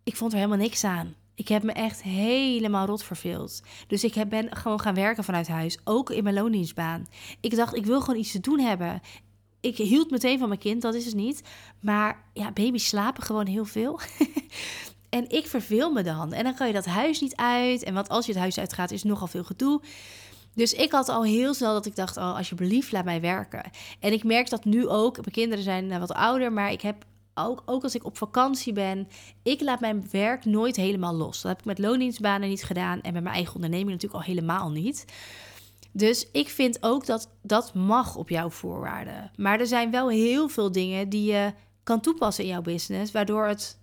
Ik 0.03 0.15
vond 0.15 0.31
er 0.31 0.37
helemaal 0.37 0.59
niks 0.59 0.83
aan. 0.83 1.15
Ik 1.35 1.47
heb 1.47 1.63
me 1.63 1.71
echt 1.71 2.03
helemaal 2.03 2.85
rot 2.85 3.03
verveeld. 3.03 3.61
Dus 3.87 4.03
ik 4.03 4.29
ben 4.29 4.55
gewoon 4.55 4.79
gaan 4.79 4.95
werken 4.95 5.23
vanuit 5.23 5.47
huis. 5.47 5.79
Ook 5.83 6.09
in 6.09 6.23
mijn 6.23 6.35
loondienstbaan. 6.35 7.07
Ik 7.39 7.55
dacht, 7.55 7.75
ik 7.75 7.85
wil 7.85 8.01
gewoon 8.01 8.19
iets 8.19 8.31
te 8.31 8.39
doen 8.39 8.59
hebben 8.59 9.01
ik 9.65 9.77
hield 9.77 10.11
meteen 10.11 10.39
van 10.39 10.47
mijn 10.47 10.59
kind, 10.59 10.81
dat 10.81 10.93
is 10.93 11.05
het 11.05 11.15
niet. 11.15 11.41
Maar 11.79 12.23
ja, 12.33 12.51
baby's 12.51 12.87
slapen 12.87 13.23
gewoon 13.23 13.45
heel 13.45 13.65
veel. 13.65 13.99
en 15.09 15.29
ik 15.29 15.47
verveel 15.47 15.91
me 15.91 16.03
dan. 16.03 16.33
En 16.33 16.43
dan 16.43 16.55
kan 16.55 16.67
je 16.67 16.73
dat 16.73 16.85
huis 16.85 17.21
niet 17.21 17.35
uit. 17.35 17.83
En 17.83 17.93
wat 17.93 18.09
als 18.09 18.25
je 18.25 18.31
het 18.31 18.41
huis 18.41 18.59
uitgaat, 18.59 18.91
is 18.91 19.03
nogal 19.03 19.27
veel 19.27 19.43
gedoe. 19.43 19.81
Dus 20.53 20.73
ik 20.73 20.91
had 20.91 21.09
al 21.09 21.23
heel 21.23 21.53
snel 21.53 21.73
dat 21.73 21.85
ik 21.85 21.95
dacht, 21.95 22.17
oh, 22.17 22.35
alsjeblieft, 22.35 22.91
laat 22.91 23.05
mij 23.05 23.21
werken. 23.21 23.71
En 23.99 24.13
ik 24.13 24.23
merk 24.23 24.49
dat 24.49 24.65
nu 24.65 24.87
ook. 24.87 25.15
Mijn 25.15 25.31
kinderen 25.31 25.63
zijn 25.63 25.91
eh, 25.91 25.99
wat 25.99 26.13
ouder, 26.13 26.53
maar 26.53 26.71
ik 26.71 26.81
heb 26.81 27.05
ook, 27.33 27.61
ook 27.65 27.83
als 27.83 27.95
ik 27.95 28.05
op 28.05 28.17
vakantie 28.17 28.73
ben, 28.73 29.07
ik 29.43 29.61
laat 29.61 29.79
mijn 29.79 30.07
werk 30.11 30.45
nooit 30.45 30.75
helemaal 30.75 31.15
los. 31.15 31.41
Dat 31.41 31.51
heb 31.51 31.59
ik 31.59 31.65
met 31.65 31.79
loondienstbanen 31.79 32.49
niet 32.49 32.63
gedaan 32.63 33.01
en 33.01 33.13
met 33.13 33.23
mijn 33.23 33.35
eigen 33.35 33.55
onderneming 33.55 33.89
natuurlijk 33.89 34.23
al 34.23 34.33
helemaal 34.33 34.71
niet. 34.71 35.05
Dus 35.97 36.27
ik 36.31 36.49
vind 36.49 36.77
ook 36.83 37.05
dat 37.05 37.29
dat 37.41 37.73
mag 37.73 38.15
op 38.15 38.29
jouw 38.29 38.49
voorwaarden. 38.49 39.31
Maar 39.35 39.59
er 39.59 39.67
zijn 39.67 39.91
wel 39.91 40.09
heel 40.09 40.49
veel 40.49 40.71
dingen 40.71 41.09
die 41.09 41.31
je 41.31 41.53
kan 41.83 42.01
toepassen 42.01 42.43
in 42.43 42.49
jouw 42.49 42.61
business, 42.61 43.11
waardoor 43.11 43.45
het 43.47 43.79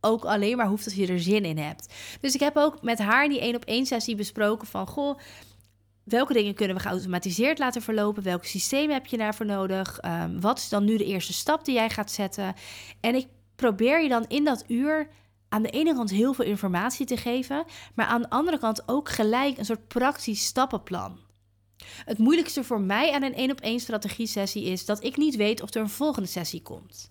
ook 0.00 0.24
alleen 0.24 0.56
maar 0.56 0.66
hoeft 0.66 0.84
als 0.84 0.94
je 0.94 1.06
er 1.06 1.20
zin 1.20 1.44
in 1.44 1.58
hebt. 1.58 1.94
Dus 2.20 2.34
ik 2.34 2.40
heb 2.40 2.56
ook 2.56 2.82
met 2.82 2.98
haar 2.98 3.28
die 3.28 3.40
één 3.40 3.54
op 3.54 3.64
één 3.64 3.86
sessie 3.86 4.14
besproken 4.14 4.66
van 4.66 4.86
goh, 4.86 5.18
welke 6.04 6.32
dingen 6.32 6.54
kunnen 6.54 6.76
we 6.76 6.82
geautomatiseerd 6.82 7.58
laten 7.58 7.82
verlopen? 7.82 8.22
Welk 8.22 8.44
systeem 8.44 8.90
heb 8.90 9.06
je 9.06 9.16
daarvoor 9.16 9.46
nodig? 9.46 9.98
Um, 10.04 10.40
wat 10.40 10.58
is 10.58 10.68
dan 10.68 10.84
nu 10.84 10.96
de 10.96 11.04
eerste 11.04 11.32
stap 11.32 11.64
die 11.64 11.74
jij 11.74 11.90
gaat 11.90 12.10
zetten? 12.10 12.54
En 13.00 13.14
ik 13.14 13.26
probeer 13.56 14.02
je 14.02 14.08
dan 14.08 14.24
in 14.26 14.44
dat 14.44 14.64
uur 14.66 15.08
aan 15.48 15.62
de 15.62 15.70
ene 15.70 15.94
kant 15.94 16.10
heel 16.10 16.32
veel 16.32 16.44
informatie 16.44 17.06
te 17.06 17.16
geven, 17.16 17.64
maar 17.94 18.06
aan 18.06 18.22
de 18.22 18.30
andere 18.30 18.58
kant 18.58 18.82
ook 18.86 19.08
gelijk 19.08 19.58
een 19.58 19.64
soort 19.64 19.88
praktisch 19.88 20.44
stappenplan. 20.44 21.26
Het 22.04 22.18
moeilijkste 22.18 22.64
voor 22.64 22.80
mij 22.80 23.12
aan 23.12 23.22
een 23.22 23.34
één 23.34 23.50
op 23.50 23.60
één 23.60 23.80
strategie 23.80 24.26
sessie 24.26 24.64
is 24.64 24.84
dat 24.84 25.04
ik 25.04 25.16
niet 25.16 25.36
weet 25.36 25.62
of 25.62 25.74
er 25.74 25.80
een 25.80 25.88
volgende 25.88 26.28
sessie 26.28 26.62
komt. 26.62 27.10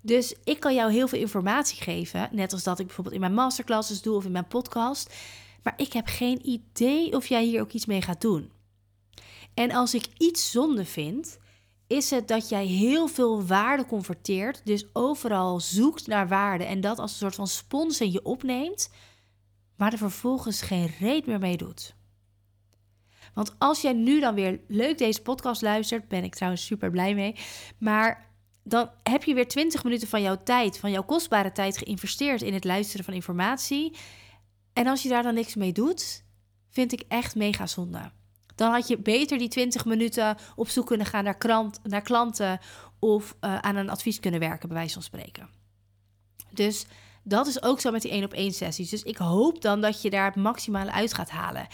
Dus 0.00 0.34
ik 0.44 0.60
kan 0.60 0.74
jou 0.74 0.92
heel 0.92 1.08
veel 1.08 1.18
informatie 1.18 1.82
geven, 1.82 2.28
net 2.32 2.52
als 2.52 2.62
dat 2.62 2.78
ik 2.78 2.86
bijvoorbeeld 2.86 3.14
in 3.14 3.20
mijn 3.20 3.34
masterclasses 3.34 4.02
doe 4.02 4.16
of 4.16 4.24
in 4.24 4.32
mijn 4.32 4.48
podcast, 4.48 5.14
maar 5.62 5.74
ik 5.76 5.92
heb 5.92 6.06
geen 6.06 6.48
idee 6.48 7.16
of 7.16 7.26
jij 7.26 7.44
hier 7.44 7.60
ook 7.60 7.72
iets 7.72 7.86
mee 7.86 8.02
gaat 8.02 8.20
doen. 8.20 8.50
En 9.54 9.70
als 9.70 9.94
ik 9.94 10.06
iets 10.16 10.50
zonde 10.50 10.84
vind, 10.84 11.38
is 11.86 12.10
het 12.10 12.28
dat 12.28 12.48
jij 12.48 12.66
heel 12.66 13.08
veel 13.08 13.44
waarde 13.44 13.86
converteert, 13.86 14.60
dus 14.64 14.84
overal 14.92 15.60
zoekt 15.60 16.06
naar 16.06 16.28
waarde 16.28 16.64
en 16.64 16.80
dat 16.80 16.98
als 16.98 17.10
een 17.10 17.18
soort 17.18 17.34
van 17.34 17.48
spons 17.48 18.00
in 18.00 18.12
je 18.12 18.24
opneemt, 18.24 18.90
maar 19.76 19.92
er 19.92 19.98
vervolgens 19.98 20.62
geen 20.62 20.90
reet 20.98 21.26
meer 21.26 21.38
mee 21.38 21.56
doet. 21.56 21.94
Want 23.40 23.54
als 23.58 23.80
jij 23.80 23.92
nu 23.92 24.20
dan 24.20 24.34
weer 24.34 24.60
leuk 24.68 24.98
deze 24.98 25.22
podcast 25.22 25.62
luistert, 25.62 26.08
ben 26.08 26.24
ik 26.24 26.34
trouwens 26.34 26.66
super 26.66 26.90
blij 26.90 27.14
mee, 27.14 27.36
maar 27.78 28.30
dan 28.64 28.90
heb 29.02 29.24
je 29.24 29.34
weer 29.34 29.48
20 29.48 29.84
minuten 29.84 30.08
van 30.08 30.22
jouw 30.22 30.36
tijd, 30.36 30.78
van 30.78 30.90
jouw 30.90 31.02
kostbare 31.02 31.52
tijd 31.52 31.78
geïnvesteerd 31.78 32.42
in 32.42 32.54
het 32.54 32.64
luisteren 32.64 33.04
van 33.04 33.14
informatie. 33.14 33.96
En 34.72 34.86
als 34.86 35.02
je 35.02 35.08
daar 35.08 35.22
dan 35.22 35.34
niks 35.34 35.54
mee 35.54 35.72
doet, 35.72 36.24
vind 36.70 36.92
ik 36.92 37.02
echt 37.08 37.34
mega 37.34 37.66
zonde. 37.66 38.10
Dan 38.54 38.72
had 38.72 38.88
je 38.88 38.98
beter 38.98 39.38
die 39.38 39.48
20 39.48 39.84
minuten 39.84 40.36
op 40.56 40.68
zoek 40.68 40.86
kunnen 40.86 41.06
gaan 41.06 41.24
naar, 41.82 42.02
klanten 42.02 42.58
of 42.98 43.36
uh, 43.40 43.58
aan 43.58 43.76
een 43.76 43.90
advies 43.90 44.20
kunnen 44.20 44.40
werken, 44.40 44.68
bij 44.68 44.76
wijze 44.76 44.92
van 44.94 45.02
spreken. 45.02 45.48
Dus 46.50 46.86
dat 47.22 47.46
is 47.46 47.62
ook 47.62 47.80
zo 47.80 47.90
met 47.90 48.02
die 48.02 48.10
één 48.10 48.24
op 48.24 48.32
één 48.32 48.52
sessies. 48.52 48.90
Dus 48.90 49.02
ik 49.02 49.16
hoop 49.16 49.62
dan 49.62 49.80
dat 49.80 50.02
je 50.02 50.10
daar 50.10 50.26
het 50.26 50.36
maximale 50.36 50.92
uit 50.92 51.14
gaat 51.14 51.30
halen. 51.30 51.66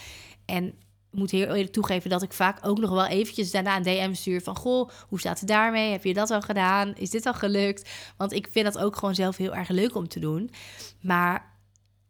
En 0.45 0.85
moet 1.17 1.31
heel 1.31 1.47
eerlijk 1.47 1.73
toegeven 1.73 2.09
dat 2.09 2.21
ik 2.21 2.33
vaak 2.33 2.67
ook 2.67 2.79
nog 2.79 2.89
wel 2.89 3.07
eventjes 3.07 3.51
daarna 3.51 3.75
een 3.75 3.83
DM 3.83 4.13
stuur 4.13 4.41
van... 4.41 4.55
Goh, 4.55 4.89
hoe 5.07 5.19
staat 5.19 5.39
het 5.39 5.47
daarmee? 5.47 5.91
Heb 5.91 6.03
je 6.03 6.13
dat 6.13 6.31
al 6.31 6.41
gedaan? 6.41 6.95
Is 6.95 7.09
dit 7.09 7.25
al 7.25 7.33
gelukt? 7.33 7.89
Want 8.17 8.33
ik 8.33 8.47
vind 8.51 8.65
dat 8.65 8.77
ook 8.77 8.95
gewoon 8.95 9.15
zelf 9.15 9.37
heel 9.37 9.55
erg 9.55 9.69
leuk 9.69 9.95
om 9.95 10.07
te 10.07 10.19
doen. 10.19 10.51
Maar 11.01 11.55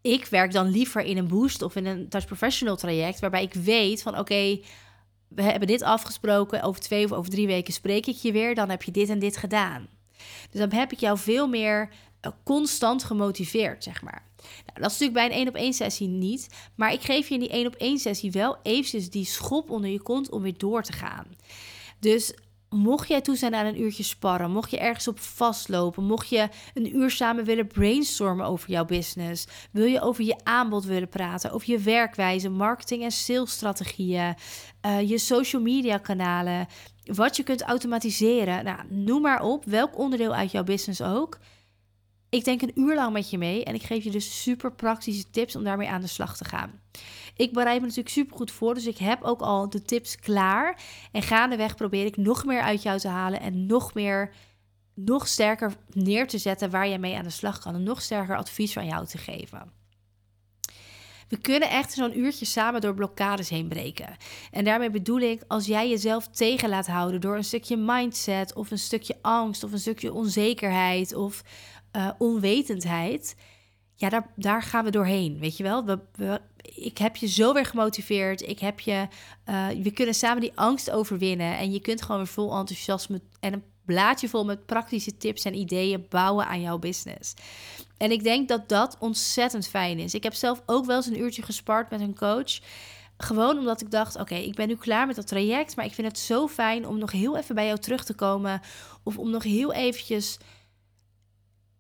ik 0.02 0.26
werk 0.26 0.52
dan 0.52 0.68
liever 0.68 1.02
in 1.02 1.18
een 1.18 1.28
boost 1.28 1.62
of 1.62 1.76
in 1.76 1.86
een 1.86 2.10
touch 2.10 2.26
professional 2.26 2.76
traject, 2.76 3.20
waarbij 3.20 3.44
ik 3.44 3.54
weet 3.54 4.02
van 4.02 4.20
oké, 4.20 4.60
we 5.28 5.42
hebben 5.42 5.68
dit 5.68 5.84
afgesproken, 5.84 6.62
over 6.62 6.82
twee 6.82 7.06
of 7.06 7.12
over 7.12 7.32
drie 7.32 7.48
weken 7.48 7.74
spreek 7.74 8.06
ik 8.06 8.16
je 8.16 8.32
weer, 8.32 8.56
dan 8.56 8.70
heb 8.70 8.84
je 8.84 8.92
dit 8.92 9.10
en 9.10 9.20
dit 9.20 9.38
gedaan. 9.38 9.88
Dus 10.52 10.60
dan 10.60 10.80
heb 10.80 10.92
ik 10.92 11.00
jou 11.00 11.18
veel 11.18 11.48
meer 11.48 11.90
constant 12.44 13.04
gemotiveerd, 13.04 13.84
zeg 13.84 14.02
maar. 14.02 14.26
Nou, 14.38 14.82
dat 14.82 14.92
is 14.92 15.00
natuurlijk 15.00 15.14
bij 15.14 15.26
een 15.26 15.32
één 15.32 15.48
op 15.48 15.56
één 15.56 15.74
sessie 15.74 16.08
niet, 16.08 16.48
maar 16.76 16.94
ik 16.94 17.02
geef 17.02 17.28
je 17.28 17.34
in 17.34 17.40
die 17.40 17.50
één 17.50 17.68
op 17.68 17.76
één 17.76 17.98
sessie 17.98 18.32
wel 18.32 18.58
eventjes 18.64 19.10
die 19.10 19.26
schop 19.26 19.70
onder 19.70 19.90
je 19.90 20.02
kont 20.02 20.30
om 20.30 20.42
weer 20.42 20.58
door 20.58 20.84
te 20.84 20.94
gaan. 20.94 21.26
Dus 22.00 22.34
Mocht 22.70 23.08
jij 23.08 23.22
toe 23.22 23.36
zijn 23.36 23.56
aan 23.56 23.66
een 23.66 23.82
uurtje 23.82 24.04
sparren, 24.04 24.52
mocht 24.52 24.72
je 24.72 24.80
ergens 24.80 25.08
op 25.08 25.20
vastlopen, 25.20 26.04
mocht 26.04 26.30
je 26.30 26.50
een 26.74 26.96
uur 26.96 27.12
samen 27.12 27.44
willen 27.44 27.68
brainstormen 27.68 28.46
over 28.46 28.70
jouw 28.70 28.86
business, 28.86 29.48
wil 29.72 29.86
je 29.86 30.02
over 30.02 30.24
je 30.24 30.36
aanbod 30.44 30.86
willen 30.86 31.10
praten, 31.10 31.52
over 31.52 31.72
je 31.72 31.80
werkwijze, 31.80 32.50
marketing 32.50 33.04
en 33.04 33.12
salesstrategieën, 33.12 34.36
uh, 34.86 35.10
je 35.10 35.18
social 35.18 35.62
media 35.62 35.98
kanalen, 35.98 36.68
wat 37.04 37.36
je 37.36 37.44
kunt 37.44 37.62
automatiseren, 37.62 38.64
nou, 38.64 38.80
noem 38.90 39.22
maar 39.22 39.42
op, 39.42 39.66
welk 39.66 39.98
onderdeel 39.98 40.34
uit 40.34 40.52
jouw 40.52 40.64
business 40.64 41.02
ook. 41.02 41.40
Ik 42.30 42.44
denk 42.44 42.62
een 42.62 42.80
uur 42.80 42.96
lang 42.96 43.14
met 43.14 43.30
je 43.30 43.38
mee 43.38 43.64
en 43.64 43.76
ik 43.76 43.84
geef 43.84 44.04
je 44.04 44.12
dus 44.12 44.42
super 44.42 44.72
praktische 44.72 45.30
tips 45.30 45.56
om 45.56 45.64
daarmee 45.64 45.90
aan 45.90 46.02
de 46.02 46.08
slag 46.08 46.38
te 46.38 46.46
gaan. 46.46 46.82
Ik 47.36 47.54
bereid 47.54 47.80
me 47.80 47.88
natuurlijk 47.88 48.16
super 48.16 48.38
goed 48.38 48.52
voor, 48.52 48.74
dus 48.74 48.88
ik 48.88 48.98
heb 48.98 49.24
ook 49.24 49.42
al 49.42 49.70
de 49.70 49.82
tips 49.82 50.16
klaar. 50.16 50.82
En 51.12 51.22
gaandeweg 51.22 51.76
probeer 51.76 52.06
ik 52.06 52.18
nog 52.18 52.46
meer 52.46 52.62
uit 52.62 52.84
jou 52.84 53.00
te 53.00 53.08
halen 53.08 53.40
en 53.40 53.66
nog 53.66 53.94
meer, 53.94 54.34
nog 54.94 55.28
sterker 55.28 55.74
neer 55.94 56.28
te 56.28 56.38
zetten 56.38 56.70
waar 56.70 56.88
jij 56.88 57.00
mee 57.00 57.16
aan 57.18 57.24
de 57.24 57.30
slag 57.30 57.60
kan. 57.60 57.76
En 57.76 57.84
nog 57.84 58.02
sterker 58.02 58.38
advies 58.38 58.74
van 58.74 58.86
jou 58.86 59.06
te 59.06 59.18
geven. 59.18 59.76
We 61.28 61.38
kunnen 61.38 61.70
echt 61.70 61.94
zo'n 61.94 62.20
uurtje 62.20 62.46
samen 62.46 62.82
door 62.82 62.94
blokkades 62.94 63.50
heen 63.50 63.68
breken. 63.68 64.16
En 64.52 64.64
daarmee 64.64 64.90
bedoel 64.90 65.20
ik, 65.20 65.44
als 65.48 65.66
jij 65.66 65.90
jezelf 65.90 66.28
tegen 66.28 66.70
laat 66.70 66.88
houden 66.88 67.22
door 67.22 67.36
een 67.36 67.44
stukje 67.44 67.78
mindset 67.78 68.54
of 68.54 68.72
een 68.72 68.78
stukje 68.78 69.18
angst 69.22 69.64
of 69.64 69.72
een 69.72 69.80
stukje 69.80 70.14
onzekerheid 70.14 71.16
of 71.16 71.44
uh, 71.98 72.10
onwetendheid, 72.18 73.36
ja, 73.96 74.10
daar, 74.10 74.32
daar 74.36 74.62
gaan 74.62 74.84
we 74.84 74.92
doorheen. 74.92 75.40
Weet 75.40 75.58
je 75.58 75.64
wel, 75.64 75.86
we, 75.86 76.42
ik 76.76 76.98
heb 76.98 77.16
je 77.16 77.28
zo 77.28 77.54
weer 77.54 77.66
gemotiveerd. 77.66 78.42
Ik 78.42 78.60
heb 78.60 78.80
je, 78.80 79.08
uh, 79.50 79.68
we 79.68 79.92
kunnen 79.92 80.16
samen 80.16 80.42
die 80.42 80.52
angst 80.56 80.92
overwinnen. 80.92 81.58
En 81.58 81.72
je 81.72 81.80
kunt 81.80 82.02
gewoon 82.02 82.18
weer 82.18 82.28
vol 82.28 82.58
enthousiasme 82.58 83.22
en 83.40 83.54
een 83.54 83.64
blaadje 83.86 84.30
vol 84.30 84.46
met 84.46 84.66
praktische 84.66 85.18
tips 85.18 85.46
en 85.46 85.56
ideeën 85.56 86.06
bouwen 86.10 86.48
aan 86.48 86.62
jouw 86.62 86.78
business. 86.78 87.34
En 87.98 88.12
ik 88.12 88.24
denk 88.24 88.48
dat 88.48 88.70
dat 88.70 88.98
ontzettend 89.00 89.68
fijn 89.68 90.00
is. 90.00 90.14
Ik 90.14 90.24
heb 90.24 90.34
zelf 90.34 90.62
ook 90.66 90.86
wel 90.86 90.96
eens 90.96 91.06
een 91.06 91.20
uurtje 91.20 91.42
gespart 91.42 91.90
met 91.90 92.02
een 92.02 92.16
coach. 92.16 92.60
Gewoon 93.18 93.58
omdat 93.58 93.82
ik 93.82 93.92
dacht: 93.92 94.20
oké, 94.20 94.36
ik 94.36 94.56
ben 94.56 94.68
nu 94.68 94.76
klaar 94.76 95.08
met 95.08 95.16
dat 95.16 95.28
traject. 95.28 95.76
Maar 95.76 95.86
ik 95.86 95.94
vind 95.94 96.08
het 96.08 96.20
zo 96.20 96.48
fijn 96.48 96.88
om 96.88 96.98
nog 96.98 97.12
heel 97.12 97.38
even 97.38 97.56
bij 97.56 97.66
jou 97.66 97.80
terug 97.80 98.04
te 98.04 98.14
komen. 98.14 98.62
Of 99.04 99.18
om 99.18 99.30
nog 99.30 99.44
heel 99.44 99.74
eventjes 99.74 100.38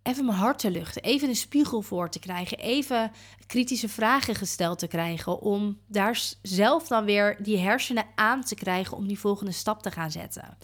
even 0.07 0.25
mijn 0.25 0.37
hart 0.37 0.59
te 0.59 0.71
luchten, 0.71 1.03
even 1.03 1.29
een 1.29 1.35
spiegel 1.35 1.81
voor 1.81 2.09
te 2.09 2.19
krijgen, 2.19 2.57
even 2.57 3.11
kritische 3.47 3.89
vragen 3.89 4.35
gesteld 4.35 4.79
te 4.79 4.87
krijgen, 4.87 5.41
om 5.41 5.79
daar 5.87 6.21
zelf 6.41 6.87
dan 6.87 7.05
weer 7.05 7.37
die 7.43 7.57
hersenen 7.57 8.05
aan 8.15 8.43
te 8.43 8.55
krijgen 8.55 8.97
om 8.97 9.07
die 9.07 9.19
volgende 9.19 9.51
stap 9.51 9.81
te 9.81 9.91
gaan 9.91 10.11
zetten, 10.11 10.57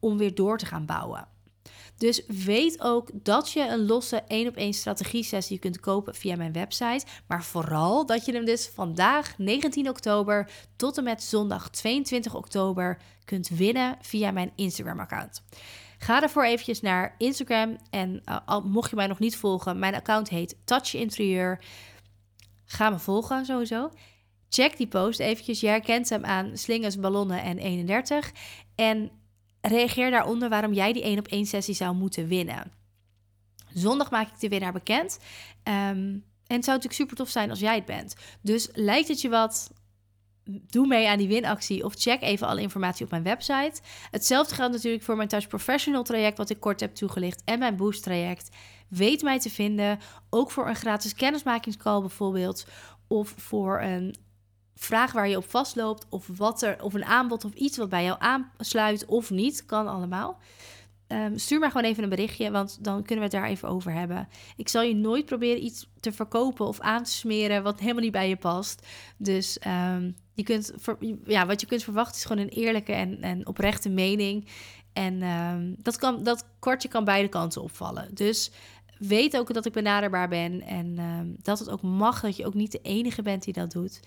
om 0.00 0.18
weer 0.18 0.34
door 0.34 0.58
te 0.58 0.66
gaan 0.66 0.86
bouwen. 0.86 1.28
Dus 1.96 2.22
weet 2.26 2.80
ook 2.80 3.10
dat 3.12 3.50
je 3.50 3.68
een 3.68 3.86
losse 3.86 4.22
1 4.26 4.48
op 4.48 4.56
1 4.56 4.74
strategie 4.74 5.24
sessie 5.24 5.58
kunt 5.58 5.80
kopen 5.80 6.14
via 6.14 6.36
mijn 6.36 6.52
website. 6.52 7.06
Maar 7.26 7.44
vooral 7.44 8.06
dat 8.06 8.24
je 8.24 8.32
hem 8.32 8.44
dus 8.44 8.70
vandaag 8.74 9.38
19 9.38 9.88
oktober 9.88 10.50
tot 10.76 10.98
en 10.98 11.04
met 11.04 11.22
zondag 11.22 11.70
22 11.70 12.34
oktober 12.34 12.98
kunt 13.24 13.48
winnen 13.48 13.96
via 14.00 14.30
mijn 14.30 14.52
Instagram 14.54 15.00
account. 15.00 15.42
Ga 16.04 16.22
ervoor 16.22 16.44
eventjes 16.44 16.80
naar 16.80 17.14
Instagram. 17.18 17.76
En 17.90 18.22
uh, 18.48 18.58
mocht 18.64 18.90
je 18.90 18.96
mij 18.96 19.06
nog 19.06 19.18
niet 19.18 19.36
volgen, 19.36 19.78
mijn 19.78 19.94
account 19.94 20.28
heet 20.28 20.56
Touch 20.64 20.94
Interieur. 20.94 21.64
Ga 22.64 22.90
me 22.90 22.98
volgen 22.98 23.44
sowieso. 23.44 23.90
Check 24.48 24.76
die 24.76 24.86
post 24.86 25.20
eventjes. 25.20 25.60
Je 25.60 25.66
herkent 25.66 26.08
hem 26.08 26.24
aan 26.24 26.56
slingers, 26.56 26.98
ballonnen 26.98 27.42
en 27.42 27.58
31. 27.58 28.32
En 28.74 29.10
reageer 29.60 30.10
daaronder 30.10 30.48
waarom 30.48 30.72
jij 30.72 30.92
die 30.92 31.02
1 31.02 31.18
op 31.18 31.26
1 31.26 31.46
sessie 31.46 31.74
zou 31.74 31.94
moeten 31.94 32.28
winnen. 32.28 32.72
Zondag 33.74 34.10
maak 34.10 34.28
ik 34.28 34.40
de 34.40 34.48
winnaar 34.48 34.72
bekend. 34.72 35.18
Um, 35.62 36.24
en 36.46 36.56
het 36.56 36.64
zou 36.64 36.76
natuurlijk 36.76 36.94
super 36.94 37.16
tof 37.16 37.28
zijn 37.28 37.50
als 37.50 37.60
jij 37.60 37.74
het 37.74 37.84
bent. 37.84 38.14
Dus 38.40 38.68
lijkt 38.72 39.08
het 39.08 39.20
je 39.20 39.28
wat? 39.28 39.70
Doe 40.44 40.86
mee 40.86 41.08
aan 41.08 41.18
die 41.18 41.28
winactie 41.28 41.84
of 41.84 41.94
check 41.94 42.22
even 42.22 42.46
alle 42.46 42.60
informatie 42.60 43.04
op 43.04 43.10
mijn 43.10 43.22
website. 43.22 43.80
Hetzelfde 44.10 44.54
geldt 44.54 44.72
natuurlijk 44.72 45.02
voor 45.02 45.16
mijn 45.16 45.28
Touch 45.28 45.48
Professional 45.48 46.02
traject, 46.02 46.38
wat 46.38 46.50
ik 46.50 46.60
kort 46.60 46.80
heb 46.80 46.94
toegelicht, 46.94 47.42
en 47.44 47.58
mijn 47.58 47.76
Boost 47.76 48.02
traject. 48.02 48.48
Weet 48.88 49.22
mij 49.22 49.38
te 49.38 49.50
vinden, 49.50 49.98
ook 50.30 50.50
voor 50.50 50.68
een 50.68 50.76
gratis 50.76 51.14
kennismakingscall 51.14 52.00
bijvoorbeeld, 52.00 52.66
of 53.06 53.34
voor 53.36 53.80
een 53.80 54.14
vraag 54.74 55.12
waar 55.12 55.28
je 55.28 55.36
op 55.36 55.50
vastloopt, 55.50 56.06
of, 56.10 56.26
wat 56.36 56.62
er, 56.62 56.82
of 56.82 56.94
een 56.94 57.04
aanbod 57.04 57.44
of 57.44 57.52
iets 57.52 57.76
wat 57.76 57.88
bij 57.88 58.04
jou 58.04 58.16
aansluit 58.18 59.04
of 59.04 59.30
niet, 59.30 59.66
kan 59.66 59.88
allemaal. 59.88 60.38
Um, 61.08 61.38
stuur 61.38 61.58
maar 61.58 61.70
gewoon 61.70 61.86
even 61.86 62.02
een 62.02 62.08
berichtje, 62.08 62.50
want 62.50 62.84
dan 62.84 63.02
kunnen 63.02 63.16
we 63.16 63.36
het 63.36 63.42
daar 63.42 63.50
even 63.50 63.68
over 63.68 63.92
hebben. 63.92 64.28
Ik 64.56 64.68
zal 64.68 64.82
je 64.82 64.94
nooit 64.94 65.26
proberen 65.26 65.64
iets 65.64 65.90
te 66.00 66.12
verkopen 66.12 66.66
of 66.66 66.80
aan 66.80 67.02
te 67.02 67.10
smeren 67.10 67.62
wat 67.62 67.80
helemaal 67.80 68.02
niet 68.02 68.12
bij 68.12 68.28
je 68.28 68.36
past. 68.36 68.86
Dus 69.16 69.58
um, 69.66 70.16
je 70.34 70.42
kunt, 70.42 70.72
ja, 71.24 71.46
wat 71.46 71.60
je 71.60 71.66
kunt 71.66 71.82
verwachten 71.82 72.16
is 72.16 72.24
gewoon 72.24 72.42
een 72.42 72.48
eerlijke 72.48 72.92
en, 72.92 73.22
en 73.22 73.46
oprechte 73.46 73.88
mening. 73.88 74.48
En 74.92 75.22
um, 75.22 75.76
dat, 75.78 75.96
kan, 75.96 76.22
dat 76.22 76.46
kortje 76.58 76.88
kan 76.88 77.04
beide 77.04 77.28
kanten 77.28 77.62
opvallen. 77.62 78.14
Dus 78.14 78.50
weet 78.98 79.36
ook 79.36 79.54
dat 79.54 79.66
ik 79.66 79.72
benaderbaar 79.72 80.28
ben 80.28 80.62
en 80.62 80.96
dat 81.42 81.58
het 81.58 81.70
ook 81.70 81.82
mag, 81.82 82.20
dat 82.20 82.36
je 82.36 82.46
ook 82.46 82.54
niet 82.54 82.72
de 82.72 82.80
enige 82.82 83.22
bent 83.22 83.44
die 83.44 83.52
dat 83.52 83.70
doet. 83.70 84.00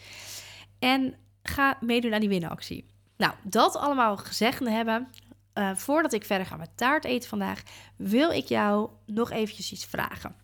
En 0.80 1.16
ga 1.44 1.78
meedoen 1.82 2.14
aan 2.14 2.20
die 2.20 2.30
winactie. 2.30 2.86
Nou, 3.18 3.34
dat 3.44 3.76
allemaal 3.76 4.18
gezegd 4.18 4.60
hebben, 4.60 5.08
uh, 5.54 5.76
voordat 5.76 6.14
ik 6.14 6.26
verder 6.26 6.48
ga 6.48 6.56
met 6.56 6.70
taart 6.76 7.06
eten 7.06 7.30
vandaag, 7.30 7.64
wil 7.96 8.32
ik 8.32 8.46
jou 8.46 8.90
nog 9.06 9.32
eventjes 9.32 9.72
iets 9.72 9.86
vragen. 9.86 10.36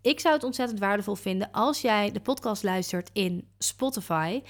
Ik 0.00 0.20
zou 0.20 0.34
het 0.34 0.44
ontzettend 0.44 0.78
waardevol 0.78 1.14
vinden 1.14 1.50
als 1.50 1.80
jij 1.80 2.12
de 2.12 2.20
podcast 2.20 2.62
luistert 2.62 3.10
in 3.12 3.48
Spotify 3.58 4.42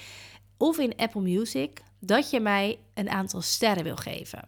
of 0.59 0.77
in 0.77 0.95
Apple 0.95 1.21
Music. 1.21 1.81
dat 2.01 2.29
je 2.29 2.39
mij 2.39 2.79
een 2.93 3.09
aantal 3.09 3.41
sterren 3.41 3.83
wil 3.83 3.95
geven. 3.95 4.47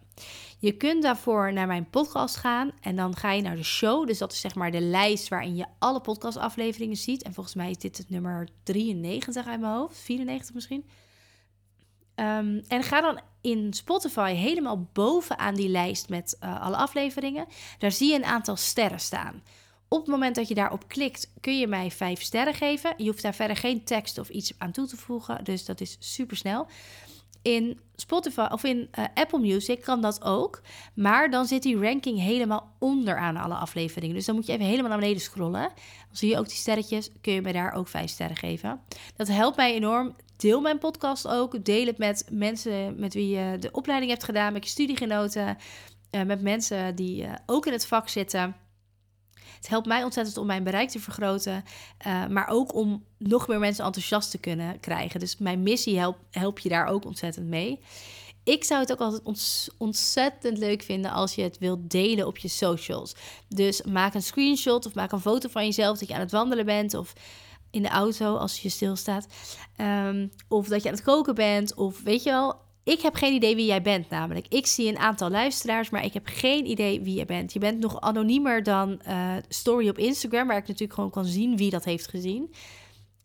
Je 0.58 0.72
kunt 0.72 1.02
daarvoor 1.02 1.52
naar 1.52 1.66
mijn 1.66 1.90
podcast 1.90 2.36
gaan 2.36 2.70
en 2.80 2.96
dan 2.96 3.16
ga 3.16 3.32
je 3.32 3.42
naar 3.42 3.56
de 3.56 3.62
show. 3.62 4.06
Dus 4.06 4.18
dat 4.18 4.32
is 4.32 4.40
zeg 4.40 4.54
maar 4.54 4.70
de 4.70 4.80
lijst 4.80 5.28
waarin 5.28 5.56
je 5.56 5.66
alle 5.78 6.00
podcastafleveringen 6.00 6.96
ziet. 6.96 7.22
En 7.22 7.34
volgens 7.34 7.54
mij 7.54 7.70
is 7.70 7.78
dit 7.78 7.98
het 7.98 8.10
nummer 8.10 8.48
93 8.62 9.46
uit 9.46 9.60
mijn 9.60 9.72
hoofd, 9.72 9.98
94 9.98 10.54
misschien. 10.54 10.84
Ehm, 12.14 12.60
en 12.68 12.82
ga 12.82 13.00
dan 13.00 13.20
in 13.40 13.72
Spotify 13.72 14.32
helemaal 14.32 14.88
bovenaan 14.92 15.54
die 15.54 15.68
lijst 15.68 16.08
met 16.08 16.36
uh, 16.40 16.60
alle 16.62 16.76
afleveringen. 16.76 17.46
Daar 17.78 17.92
zie 17.92 18.10
je 18.10 18.16
een 18.16 18.24
aantal 18.24 18.56
sterren 18.56 19.00
staan. 19.00 19.42
Op 19.92 19.98
het 19.98 20.06
moment 20.06 20.34
dat 20.34 20.48
je 20.48 20.54
daarop 20.54 20.88
klikt, 20.88 21.30
kun 21.40 21.58
je 21.58 21.66
mij 21.66 21.90
vijf 21.90 22.22
sterren 22.22 22.54
geven. 22.54 22.94
Je 22.96 23.06
hoeft 23.06 23.22
daar 23.22 23.34
verder 23.34 23.56
geen 23.56 23.84
tekst 23.84 24.18
of 24.18 24.28
iets 24.28 24.52
aan 24.58 24.70
toe 24.70 24.86
te 24.86 24.96
voegen. 24.96 25.44
Dus 25.44 25.64
dat 25.64 25.80
is 25.80 25.96
super 25.98 26.36
snel. 26.36 26.66
In 27.42 27.80
Spotify 27.96 28.46
of 28.50 28.64
in 28.64 28.88
uh, 28.98 29.04
Apple 29.14 29.38
Music 29.38 29.82
kan 29.82 30.00
dat 30.00 30.24
ook. 30.24 30.62
Maar 30.94 31.30
dan 31.30 31.46
zit 31.46 31.62
die 31.62 31.78
ranking 31.78 32.18
helemaal 32.18 32.72
onderaan 32.78 33.36
alle 33.36 33.54
afleveringen. 33.54 34.14
Dus 34.14 34.24
dan 34.24 34.34
moet 34.34 34.46
je 34.46 34.52
even 34.52 34.64
helemaal 34.64 34.90
naar 34.90 34.98
beneden 34.98 35.22
scrollen. 35.22 35.68
Dan 36.06 36.16
zie 36.16 36.30
je 36.30 36.38
ook 36.38 36.48
die 36.48 36.56
sterretjes. 36.56 37.10
Kun 37.20 37.32
je 37.32 37.42
mij 37.42 37.52
daar 37.52 37.72
ook 37.72 37.88
vijf 37.88 38.10
sterren 38.10 38.36
geven. 38.36 38.80
Dat 39.16 39.28
helpt 39.28 39.56
mij 39.56 39.74
enorm. 39.74 40.16
Deel 40.36 40.60
mijn 40.60 40.78
podcast 40.78 41.28
ook. 41.28 41.64
Deel 41.64 41.86
het 41.86 41.98
met 41.98 42.26
mensen 42.30 43.00
met 43.00 43.14
wie 43.14 43.28
je 43.28 43.58
de 43.58 43.70
opleiding 43.72 44.10
hebt 44.10 44.24
gedaan. 44.24 44.52
Met 44.52 44.64
je 44.64 44.70
studiegenoten. 44.70 45.58
Uh, 46.10 46.22
met 46.22 46.42
mensen 46.42 46.94
die 46.94 47.22
uh, 47.22 47.32
ook 47.46 47.66
in 47.66 47.72
het 47.72 47.86
vak 47.86 48.08
zitten. 48.08 48.56
Het 49.62 49.70
helpt 49.70 49.86
mij 49.86 50.04
ontzettend 50.04 50.36
om 50.36 50.46
mijn 50.46 50.64
bereik 50.64 50.88
te 50.90 51.00
vergroten, 51.00 51.64
uh, 52.06 52.26
maar 52.26 52.48
ook 52.48 52.74
om 52.74 53.04
nog 53.18 53.48
meer 53.48 53.58
mensen 53.58 53.84
enthousiast 53.84 54.30
te 54.30 54.38
kunnen 54.38 54.80
krijgen. 54.80 55.20
Dus 55.20 55.38
mijn 55.38 55.62
missie 55.62 55.98
helpt 55.98 56.18
help 56.30 56.58
je 56.58 56.68
daar 56.68 56.86
ook 56.86 57.04
ontzettend 57.04 57.46
mee. 57.46 57.80
Ik 58.44 58.64
zou 58.64 58.80
het 58.80 58.92
ook 58.92 59.00
altijd 59.00 59.22
ontzettend 59.78 60.58
leuk 60.58 60.82
vinden 60.82 61.10
als 61.10 61.34
je 61.34 61.42
het 61.42 61.58
wilt 61.58 61.90
delen 61.90 62.26
op 62.26 62.38
je 62.38 62.48
socials. 62.48 63.14
Dus 63.48 63.82
maak 63.82 64.14
een 64.14 64.22
screenshot 64.22 64.86
of 64.86 64.94
maak 64.94 65.12
een 65.12 65.20
foto 65.20 65.48
van 65.48 65.64
jezelf 65.64 65.98
dat 65.98 66.08
je 66.08 66.14
aan 66.14 66.20
het 66.20 66.30
wandelen 66.30 66.64
bent 66.64 66.94
of 66.94 67.12
in 67.70 67.82
de 67.82 67.88
auto 67.88 68.36
als 68.36 68.62
je 68.62 68.68
stilstaat. 68.68 69.26
Um, 69.76 70.32
of 70.48 70.68
dat 70.68 70.82
je 70.82 70.88
aan 70.88 70.94
het 70.94 71.04
koken 71.04 71.34
bent 71.34 71.74
of 71.74 72.02
weet 72.02 72.22
je 72.22 72.30
wel, 72.30 72.56
ik 72.84 73.00
heb 73.00 73.14
geen 73.14 73.34
idee 73.34 73.56
wie 73.56 73.66
jij 73.66 73.82
bent, 73.82 74.10
namelijk. 74.10 74.46
Ik 74.48 74.66
zie 74.66 74.88
een 74.88 74.98
aantal 74.98 75.30
luisteraars, 75.30 75.90
maar 75.90 76.04
ik 76.04 76.12
heb 76.12 76.26
geen 76.26 76.66
idee 76.66 77.00
wie 77.00 77.14
jij 77.14 77.24
bent. 77.24 77.52
Je 77.52 77.58
bent 77.58 77.78
nog 77.78 78.00
anoniemer 78.00 78.62
dan 78.62 79.00
uh, 79.08 79.36
story 79.48 79.88
op 79.88 79.98
Instagram, 79.98 80.46
waar 80.46 80.56
ik 80.56 80.66
natuurlijk 80.66 80.94
gewoon 80.94 81.10
kan 81.10 81.24
zien 81.24 81.56
wie 81.56 81.70
dat 81.70 81.84
heeft 81.84 82.08
gezien. 82.08 82.54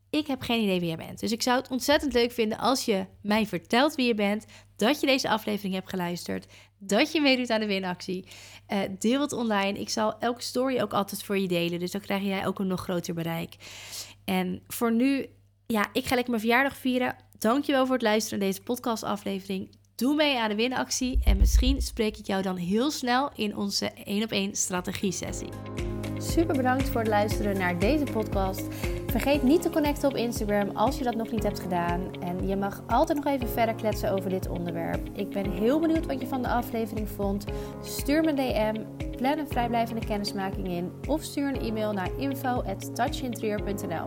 Ik 0.10 0.28
heb 0.28 0.42
geen 0.42 0.64
idee 0.64 0.80
wie 0.80 0.88
jij 0.88 0.98
bent. 0.98 1.20
Dus 1.20 1.32
ik 1.32 1.42
zou 1.42 1.58
het 1.58 1.70
ontzettend 1.70 2.14
leuk 2.14 2.32
vinden 2.32 2.58
als 2.58 2.86
je 2.86 3.06
mij 3.22 3.46
vertelt 3.46 3.96
wie 3.96 4.08
je 4.08 4.14
bent, 4.14 4.46
dat 4.76 5.00
je 5.00 5.08
deze 5.08 5.30
aflevering 5.30 5.74
hebt 5.74 5.90
geluisterd, 5.90 6.46
dat 6.78 7.12
je 7.12 7.22
meedoet 7.22 7.50
aan 7.50 7.60
de 7.60 7.66
winactie. 7.66 8.26
Uh, 8.70 8.80
deel 9.00 9.22
het 9.22 9.34
online. 9.34 9.80
Ik 9.80 9.90
zal 9.90 10.20
elke 10.20 10.42
story 10.42 10.82
ook 10.82 10.94
altijd 10.94 11.24
voor 11.24 11.38
je 11.38 11.48
delen, 11.48 11.80
dus 11.80 11.92
dan 11.92 12.02
krijg 12.02 12.24
jij 12.24 12.48
ook 12.48 12.60
een 12.60 12.68
nog 12.68 12.82
groter 12.82 13.14
bereik. 13.14 13.56
En 14.26 14.62
voor 14.68 14.92
nu, 14.92 15.26
ja, 15.68 15.90
ik 15.94 16.06
ga 16.06 16.16
lekker 16.16 16.30
mijn 16.30 16.46
verjaardag 16.46 16.78
vieren. 16.78 17.16
Dankjewel 17.40 17.86
voor 17.86 17.96
het 17.96 18.04
luisteren 18.04 18.40
naar 18.40 18.48
deze 18.48 18.62
podcastaflevering. 18.62 19.70
Doe 19.96 20.16
mee 20.16 20.40
aan 20.40 20.50
de 20.50 20.56
winactie 20.56 21.20
en 21.24 21.38
misschien 21.38 21.82
spreek 21.82 22.18
ik 22.18 22.26
jou 22.26 22.42
dan 22.42 22.56
heel 22.56 22.92
snel 22.92 23.30
in 23.36 23.56
onze 23.58 23.92
1 23.92 24.24
op 24.24 24.32
1 24.32 24.56
strategie 24.56 25.12
sessie. 25.12 25.50
Super 26.18 26.56
bedankt 26.56 26.90
voor 26.90 27.00
het 27.00 27.10
luisteren 27.10 27.58
naar 27.58 27.80
deze 27.80 28.04
podcast. 28.04 28.64
Vergeet 29.08 29.44
niet 29.44 29.62
te 29.62 29.70
connecten 29.70 30.10
op 30.10 30.16
Instagram 30.16 30.70
als 30.70 30.98
je 30.98 31.04
dat 31.04 31.16
nog 31.16 31.32
niet 31.32 31.44
hebt 31.44 31.60
gedaan. 31.60 32.22
En 32.22 32.48
je 32.48 32.56
mag 32.56 32.84
altijd 32.88 33.24
nog 33.24 33.34
even 33.34 33.50
verder 33.50 33.76
kletsen 33.76 34.12
over 34.12 34.30
dit 34.30 34.50
onderwerp. 34.50 35.10
Ik 35.14 35.30
ben 35.30 35.52
heel 35.52 35.80
benieuwd 35.80 36.06
wat 36.06 36.22
je 36.22 36.28
van 36.28 36.42
de 36.42 36.50
aflevering 36.50 37.10
vond. 37.10 37.46
Stuur 37.84 38.22
me 38.22 38.30
een 38.30 38.36
DM, 38.36 38.84
plan 39.18 39.38
een 39.38 39.48
vrijblijvende 39.48 40.06
kennismaking 40.06 40.68
in 40.68 40.92
of 41.08 41.24
stuur 41.24 41.48
een 41.48 41.62
e-mail 41.62 41.94
naar 41.94 42.10
info@touchinterieur.nl. 42.18 44.06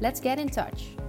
Let's 0.00 0.20
get 0.20 0.38
in 0.38 0.50
touch. 0.50 1.03